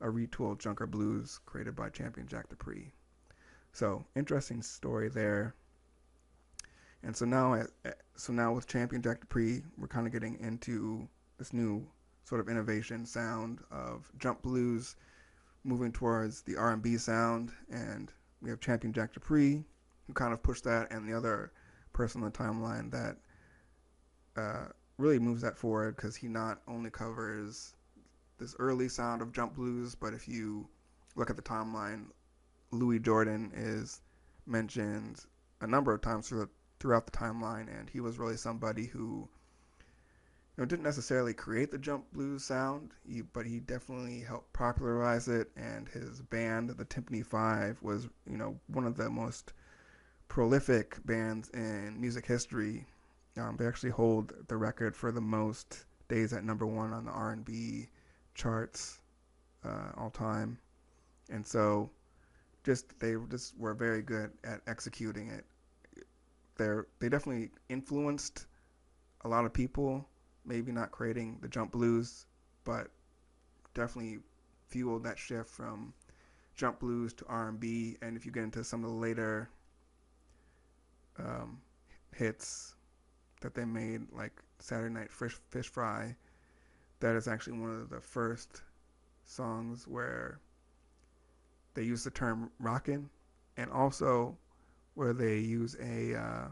[0.00, 2.92] a retooled Junker Blues created by Champion Jack Dupree.
[3.72, 5.54] So interesting story there.
[7.02, 7.62] And so now,
[8.16, 11.86] so now with Champion Jack Dupree, we're kind of getting into this new
[12.24, 14.96] sort of innovation sound of jump blues,
[15.64, 19.64] moving towards the R&B sound, and we have Champion Jack Dupree,
[20.06, 21.52] who kind of pushed that, and the other
[21.92, 23.16] person on the timeline that
[24.36, 24.68] uh,
[24.98, 27.74] really moves that forward because he not only covers
[28.38, 30.68] this early sound of jump blues, but if you
[31.16, 32.06] look at the timeline,
[32.70, 34.00] Louis Jordan is
[34.46, 35.24] mentioned
[35.60, 36.48] a number of times through
[36.80, 39.28] throughout the timeline, and he was really somebody who
[40.56, 45.26] you know, didn't necessarily create the jump blues sound, he, but he definitely helped popularize
[45.28, 45.50] it.
[45.56, 49.52] And his band, the Tympany Five, was you know one of the most
[50.28, 52.86] prolific bands in music history.
[53.36, 57.12] Um, they actually hold the record for the most days at number one on the
[57.12, 57.88] R&B
[58.38, 59.00] charts
[59.64, 60.58] uh, all time,
[61.28, 61.90] and so
[62.64, 65.44] just they just were very good at executing it.
[66.56, 68.46] They're they definitely influenced
[69.24, 70.08] a lot of people
[70.46, 72.24] maybe not creating the jump blues,
[72.64, 72.88] but
[73.74, 74.18] definitely
[74.68, 75.92] fueled that shift from
[76.56, 77.96] jump blues to R&B.
[78.02, 79.50] And if you get into some of the later
[81.18, 81.60] um,
[82.14, 82.74] hits
[83.40, 86.16] that they made, like Saturday Night Fish, Fish Fry,
[87.00, 88.62] that is actually one of the first
[89.24, 90.40] songs where
[91.74, 93.08] they use the term rockin',
[93.56, 94.36] and also
[94.94, 96.48] where they use a uh,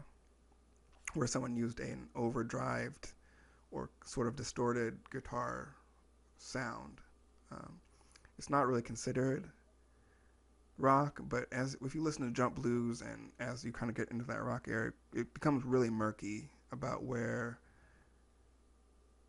[1.13, 3.13] where someone used an overdrived
[3.71, 5.75] or sort of distorted guitar
[6.37, 7.01] sound.
[7.51, 7.79] Um,
[8.37, 9.49] it's not really considered
[10.77, 14.11] rock, but as if you listen to jump blues and as you kind of get
[14.11, 17.59] into that rock area, it becomes really murky about where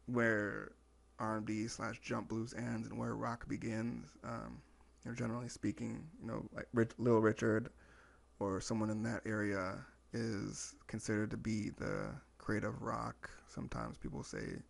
[0.07, 0.73] where
[1.19, 4.09] R&B slash jump blues ends and where rock begins.
[4.25, 4.61] Um,
[5.05, 7.71] you know, generally speaking, you know, like Rich, Little Richard
[8.41, 13.31] or someone in that area is considered to be the creative rock.
[13.47, 14.63] Sometimes people say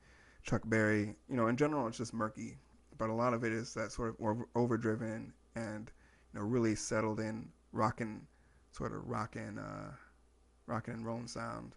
[0.42, 1.14] Chuck Berry.
[1.28, 2.58] You know, in general, it's just murky,
[2.96, 5.90] but a lot of it is that sort of over, overdriven and
[6.32, 8.26] you know really settled in rockin',
[8.72, 9.92] sort of rockin', uh,
[10.66, 11.74] rockin' and rollin' sound,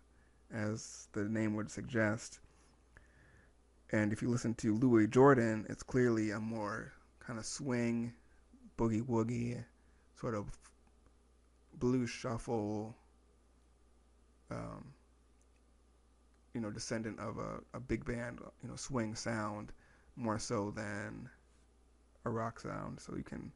[0.51, 2.39] as the name would suggest.
[3.91, 8.13] And if you listen to Louis Jordan, it's clearly a more kind of swing,
[8.77, 9.63] boogie woogie,
[10.19, 10.45] sort of
[11.73, 12.95] blues shuffle.
[14.49, 14.93] Um,
[16.53, 19.71] you know, descendant of a, a big band, you know, swing sound
[20.15, 21.29] more so than
[22.25, 22.99] a rock sound.
[22.99, 23.51] So you can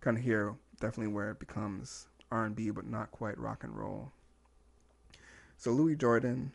[0.00, 4.12] kind of hear definitely where it becomes R&B, but not quite rock and roll.
[5.58, 6.52] So Louis Jordan,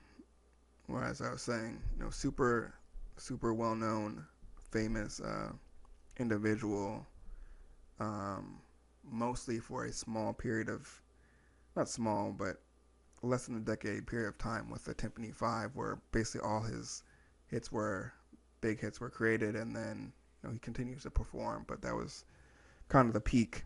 [0.88, 2.74] well, as I was saying, you know, super,
[3.18, 4.26] super well known,
[4.72, 5.52] famous uh,
[6.18, 7.06] individual,
[8.00, 8.60] um,
[9.04, 11.02] mostly for a small period of,
[11.76, 12.58] not small, but
[13.24, 17.04] less than a decade period of time with the Tympany Five, where basically all his
[17.48, 18.14] hits were
[18.62, 21.66] big hits were created, and then you know he continues to perform.
[21.68, 22.26] But that was
[22.90, 23.66] kind of the peak.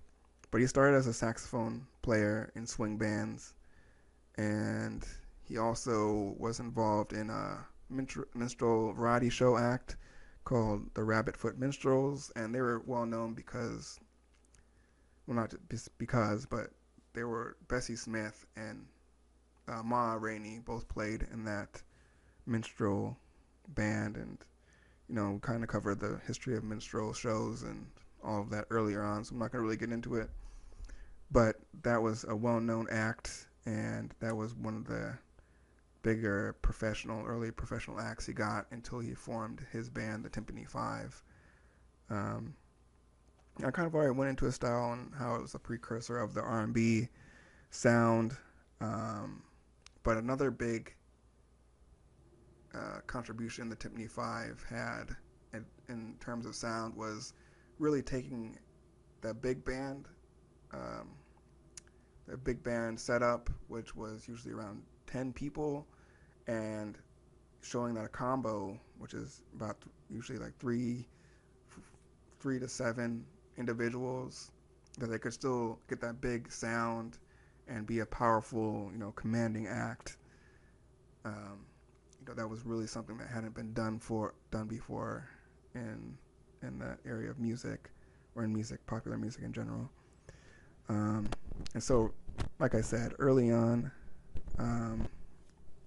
[0.51, 3.53] But he started as a saxophone player in swing bands,
[4.37, 5.05] and
[5.43, 9.97] he also was involved in a minstrel variety show act
[10.43, 13.99] called the Rabbit Foot Minstrels, and they were well known because,
[15.25, 15.53] well, not
[15.97, 16.69] because, but
[17.13, 18.85] they were Bessie Smith and
[19.67, 21.81] uh, Ma Rainey both played in that
[22.45, 23.17] minstrel
[23.69, 24.37] band, and
[25.09, 27.85] you know, kind of covered the history of minstrel shows and
[28.23, 29.23] all of that earlier on.
[29.23, 30.29] So I'm not gonna really get into it,
[31.31, 35.17] but that was a well-known act, and that was one of the
[36.05, 41.19] bigger professional, early professional acts he got until he formed his band, the Tympany Five.
[42.11, 42.53] Um,
[43.65, 46.35] I kind of already went into his style and how it was a precursor of
[46.35, 47.09] the R&B
[47.71, 48.37] sound.
[48.81, 49.41] Um,
[50.03, 50.93] but another big
[52.75, 55.15] uh, contribution the Tympany Five had
[55.53, 57.33] in, in, terms of sound was
[57.79, 58.59] really taking
[59.21, 60.07] the big band,
[60.71, 61.09] um,
[62.27, 65.87] the big band setup, which was usually around 10 people,
[66.47, 66.97] and
[67.61, 69.77] showing that a combo, which is about
[70.09, 71.07] usually like three,
[72.39, 73.25] three to seven
[73.57, 74.51] individuals,
[74.99, 77.17] that they could still get that big sound
[77.67, 80.17] and be a powerful, you know, commanding act.
[81.25, 81.65] Um,
[82.19, 85.27] you know, that was really something that hadn't been done for done before
[85.73, 86.17] in
[86.61, 87.89] in that area of music
[88.35, 89.89] or in music, popular music in general.
[90.89, 91.27] Um,
[91.73, 92.13] and so,
[92.59, 93.91] like I said early on,
[94.59, 95.07] um,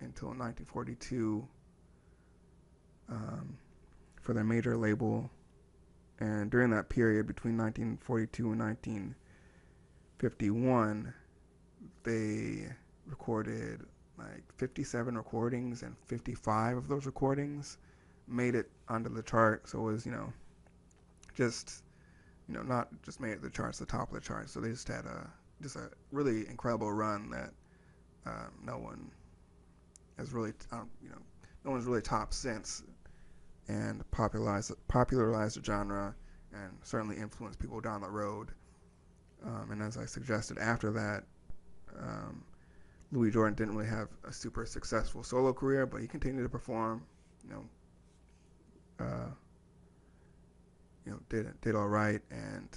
[0.00, 1.46] until 1942
[3.10, 3.58] um,
[4.20, 5.30] for their major label.
[6.18, 11.14] And during that period between 1942 and 1951,
[12.02, 12.66] they
[13.06, 13.82] recorded
[14.22, 17.78] like 57 recordings, and 55 of those recordings
[18.28, 19.68] made it onto the chart.
[19.68, 20.32] So it was, you know,
[21.34, 21.82] just,
[22.48, 24.52] you know, not just made it the charts, the top of the charts.
[24.52, 25.28] So they just had a
[25.62, 27.50] just a really incredible run that
[28.26, 29.10] um, no one
[30.18, 31.18] has really, um, you know,
[31.64, 32.82] no one's really topped since,
[33.68, 36.14] and popularized popularized the genre,
[36.52, 38.48] and certainly influenced people down the road.
[39.44, 41.24] Um, and as I suggested after that,
[41.98, 42.44] um,
[43.12, 47.04] Louis Jordan didn't really have a super successful solo career, but he continued to perform.
[47.44, 47.64] You know,
[49.04, 49.30] uh,
[51.04, 52.68] you know, did did all right, and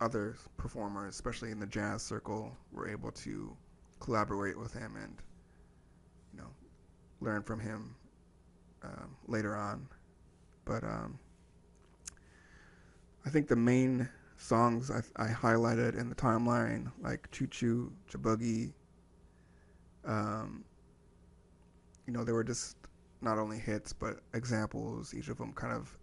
[0.00, 3.54] other performers, especially in the jazz circle, were able to
[4.00, 5.16] collaborate with him and
[6.32, 6.48] you know
[7.20, 7.94] learn from him
[8.82, 9.86] um, later on.
[10.64, 11.18] But um,
[13.26, 18.72] I think the main songs I, I, highlighted in the timeline, like Choo Choo, Ch'Boogie,
[20.06, 20.64] um,
[22.06, 22.76] you know, they were just
[23.20, 25.14] not only hits but examples.
[25.14, 25.96] Each of them kind of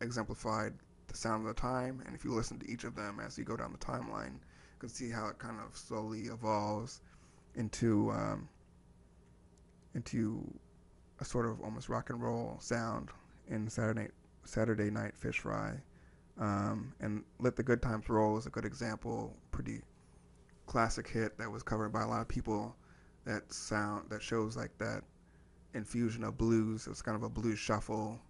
[0.00, 0.74] exemplified
[1.08, 2.02] the sound of the time.
[2.06, 4.78] And if you listen to each of them as you go down the timeline, you
[4.78, 7.00] can see how it kind of slowly evolves
[7.54, 8.48] into um,
[9.94, 10.42] into
[11.20, 13.10] a sort of almost rock and roll sound
[13.48, 14.08] in Saturday
[14.44, 15.74] Saturday Night Fish Fry.
[16.38, 19.82] Um, and Let the Good Times Roll is a good example, pretty
[20.66, 22.74] classic hit that was covered by a lot of people.
[23.24, 25.02] That sound that shows like that
[25.74, 26.86] infusion of blues.
[26.86, 28.20] It's kind of a blues shuffle,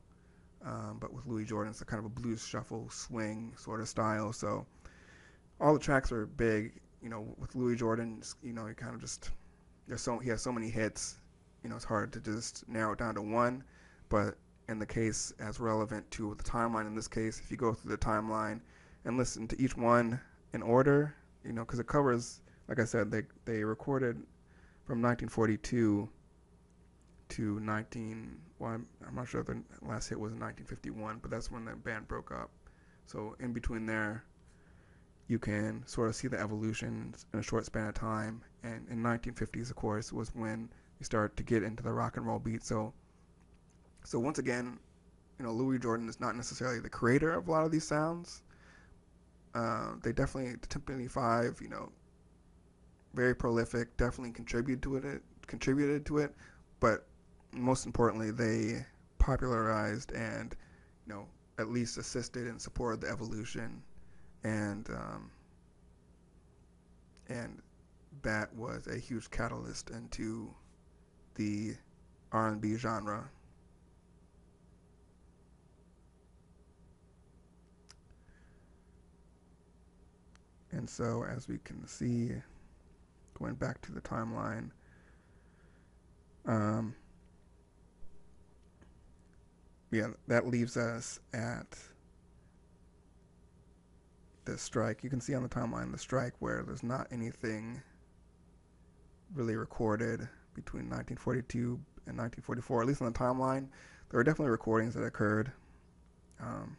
[0.65, 3.89] um, but with Louis Jordan, it's a kind of a blues shuffle swing sort of
[3.89, 4.33] style.
[4.33, 4.67] So
[5.61, 6.81] all the tracks are big.
[7.03, 9.31] You know, with Louis Jordan, you know, he kind of just
[9.87, 11.17] there's so he has so many hits.
[11.63, 13.65] You know, it's hard to just narrow it down to one.
[14.09, 14.37] But
[14.69, 17.91] in the case as relevant to the timeline, in this case, if you go through
[17.91, 18.61] the timeline
[19.05, 20.21] and listen to each one
[20.53, 21.15] in order,
[21.45, 24.23] you know, because it covers, like I said, they they recorded
[24.85, 26.09] from 1942
[27.31, 28.37] to 19.
[28.59, 31.65] Well, I'm, I'm not sure if the last hit was in 1951, but that's when
[31.65, 32.51] the band broke up.
[33.07, 34.25] So in between there,
[35.27, 38.43] you can sort of see the evolution in a short span of time.
[38.63, 42.27] And in 1950s, of course, was when we start to get into the rock and
[42.27, 42.63] roll beat.
[42.63, 42.93] So,
[44.05, 44.79] so once again,
[45.39, 48.43] you know, Louis Jordan is not necessarily the creator of a lot of these sounds.
[49.55, 51.91] Uh, they definitely, the Tympany Five, you know,
[53.15, 56.35] very prolific, definitely contributed to it, contributed to it,
[56.81, 57.07] but
[57.53, 58.85] most importantly, they
[59.19, 60.57] popularized and,
[61.07, 61.27] you know,
[61.59, 63.83] at least assisted and supported the evolution,
[64.43, 65.31] and um,
[67.29, 67.63] and
[68.23, 70.53] that was a huge catalyst into
[71.37, 71.75] the
[72.33, 73.29] R&B genre.
[80.73, 82.33] And so, as we can see,
[83.39, 84.71] going back to the timeline,
[86.47, 86.95] um,
[89.91, 91.79] yeah, that leaves us at
[94.45, 95.03] the strike.
[95.03, 97.83] You can see on the timeline the strike where there's not anything
[99.35, 103.69] really recorded between 1942 and 1944, at least on the timeline.
[104.11, 105.51] There were definitely recordings that occurred,
[106.41, 106.77] um,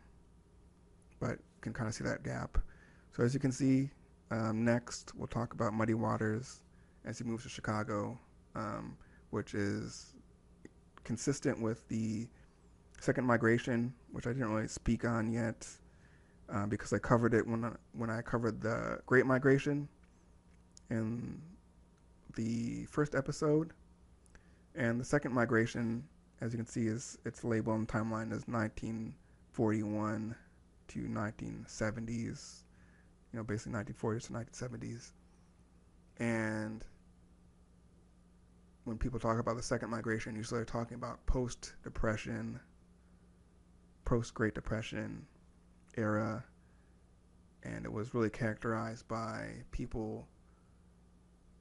[1.19, 2.57] but you can kind of see that gap.
[3.15, 3.89] So as you can see,
[4.35, 6.61] um, next we'll talk about Muddy Waters
[7.05, 8.19] as he moves to Chicago,
[8.55, 8.97] um,
[9.29, 10.13] which is
[11.03, 12.27] consistent with the
[12.99, 15.67] second migration, which I didn't really speak on yet
[16.49, 19.87] uh, because I covered it when I, when I covered the Great Migration
[20.89, 21.41] in
[22.35, 23.71] the first episode,
[24.75, 26.03] and the second migration,
[26.41, 30.35] as you can see, is its label the timeline is 1941
[30.89, 32.64] to 1970s,
[33.35, 35.11] you know, basically 1940s to 1970s,
[36.19, 36.85] and
[38.85, 42.57] when people talk about the second migration, usually they're talking about post Depression
[44.05, 45.25] post Great Depression
[45.97, 46.45] era,
[47.63, 50.25] and it was really characterized by people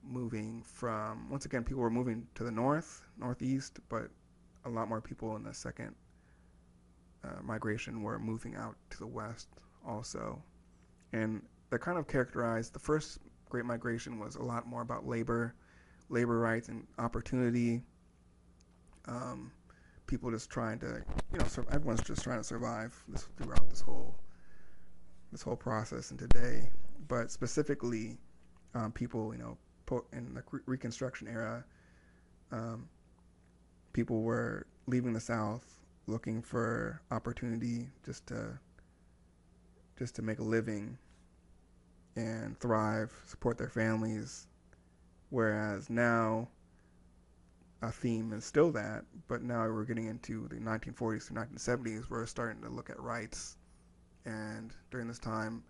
[0.05, 4.10] moving from once again people were moving to the north northeast but
[4.66, 5.94] a lot more people in the second
[7.24, 9.48] uh, migration were moving out to the west
[9.86, 10.42] also.
[11.12, 11.42] And
[11.74, 13.18] that kind of characterized the first
[13.48, 15.56] great migration was a lot more about labor
[16.09, 17.82] labor rights and opportunity
[19.09, 19.51] um,
[20.06, 21.02] people just trying to,
[21.32, 24.14] you know, sur- everyone's just trying to survive this, throughout this whole
[25.32, 26.68] this whole process and today.
[27.09, 28.18] But specifically,
[28.74, 31.64] um, people, you know, po- in the Reconstruction era,
[32.52, 32.88] um,
[33.92, 38.56] people were leaving the South looking for opportunity just to
[39.98, 40.96] just to make a living
[42.16, 44.47] and thrive, support their families,
[45.35, 46.47] Whereas now,
[47.82, 52.09] a theme is still that, but now we're getting into the 1940s to 1970s.
[52.09, 53.57] We're starting to look at rights,
[54.24, 55.65] and during this time,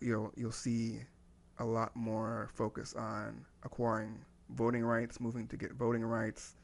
[0.00, 1.00] you'll you'll see
[1.58, 6.56] a lot more focus on acquiring voting rights, moving to get voting rights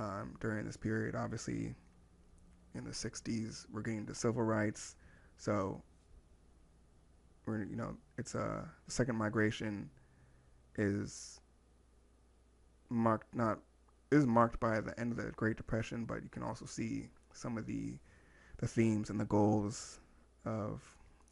[0.00, 1.14] um, during this period.
[1.14, 1.76] Obviously,
[2.74, 4.96] in the 60s, we're getting to civil rights.
[5.36, 5.80] So,
[7.48, 9.90] we're, you know, it's a uh, second migration
[10.76, 11.40] is
[12.90, 13.58] marked not
[14.10, 17.58] is marked by the end of the Great Depression, but you can also see some
[17.58, 17.94] of the
[18.58, 20.00] the themes and the goals
[20.44, 20.82] of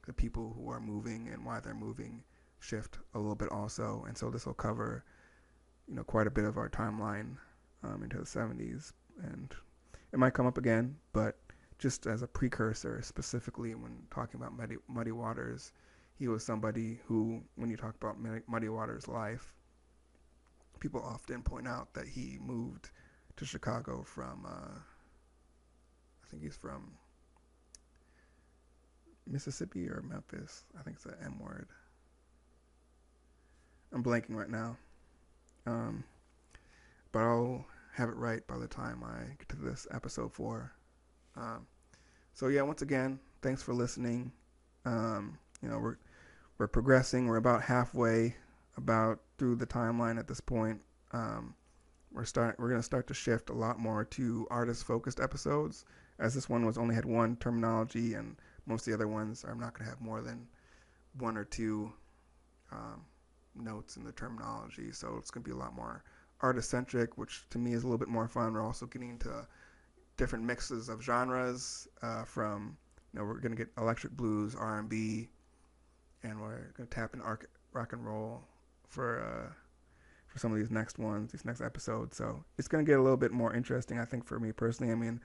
[0.06, 2.22] the people who are moving and why they're moving
[2.60, 4.05] shift a little bit also.
[4.06, 5.05] And so this will cover,
[5.88, 7.36] you know, quite a bit of our timeline
[7.82, 8.93] um, into the 70s.
[9.22, 9.52] And
[10.12, 11.36] it might come up again, but
[11.78, 15.72] just as a precursor, specifically when talking about Muddy, Muddy Waters,
[16.18, 18.16] he was somebody who, when you talk about
[18.48, 19.55] Muddy Waters' life,
[20.80, 22.90] people often point out that he moved
[23.36, 26.93] to Chicago from, uh, I think he's from
[29.26, 30.64] Mississippi or Memphis.
[30.78, 31.68] I think it's an M word.
[33.93, 34.76] I'm blanking right now.
[35.66, 36.05] Um,
[37.12, 40.72] but I'll have it right by the time I get to this episode four.
[41.36, 41.66] Um,
[42.34, 44.32] so yeah, once again, thanks for listening.
[44.84, 45.97] Um, you know, we're
[46.58, 47.26] we're progressing.
[47.26, 48.36] We're about halfway,
[48.76, 50.80] about through the timeline at this point.
[51.12, 51.54] Um,
[52.12, 55.84] we're start we're gonna start to shift a lot more to artist focused episodes,
[56.18, 59.54] as this one was only had one terminology and most of the other ones are
[59.54, 60.46] not going to have more than
[61.18, 61.92] one or two
[62.72, 63.04] um,
[63.54, 64.92] notes in the terminology.
[64.92, 66.02] So it's going to be a lot more
[66.40, 68.52] artist centric, which to me is a little bit more fun.
[68.52, 69.46] We're also getting into
[70.16, 72.76] different mixes of genres uh, from
[73.12, 75.28] you know we're going to get electric blues, R and B,
[76.26, 78.42] and we're to tap in arc, rock and roll
[78.88, 79.52] for uh,
[80.26, 82.16] for some of these next ones, these next episodes.
[82.16, 84.92] So it's to get a little bit more interesting, I think, for me personally.
[84.92, 85.20] I mean,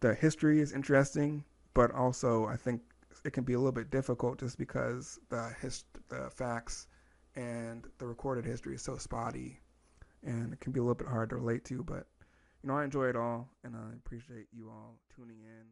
[0.00, 1.44] the history is interesting
[1.76, 2.80] but also I think
[3.22, 6.88] it can be a little bit difficult just because the hist- the facts
[7.34, 9.60] and the recorded history is so spotty,
[10.22, 11.84] and it can be a little bit hard to relate to.
[11.84, 12.06] But
[12.62, 15.66] you know, I enjoy it all, and I appreciate you all tuning in.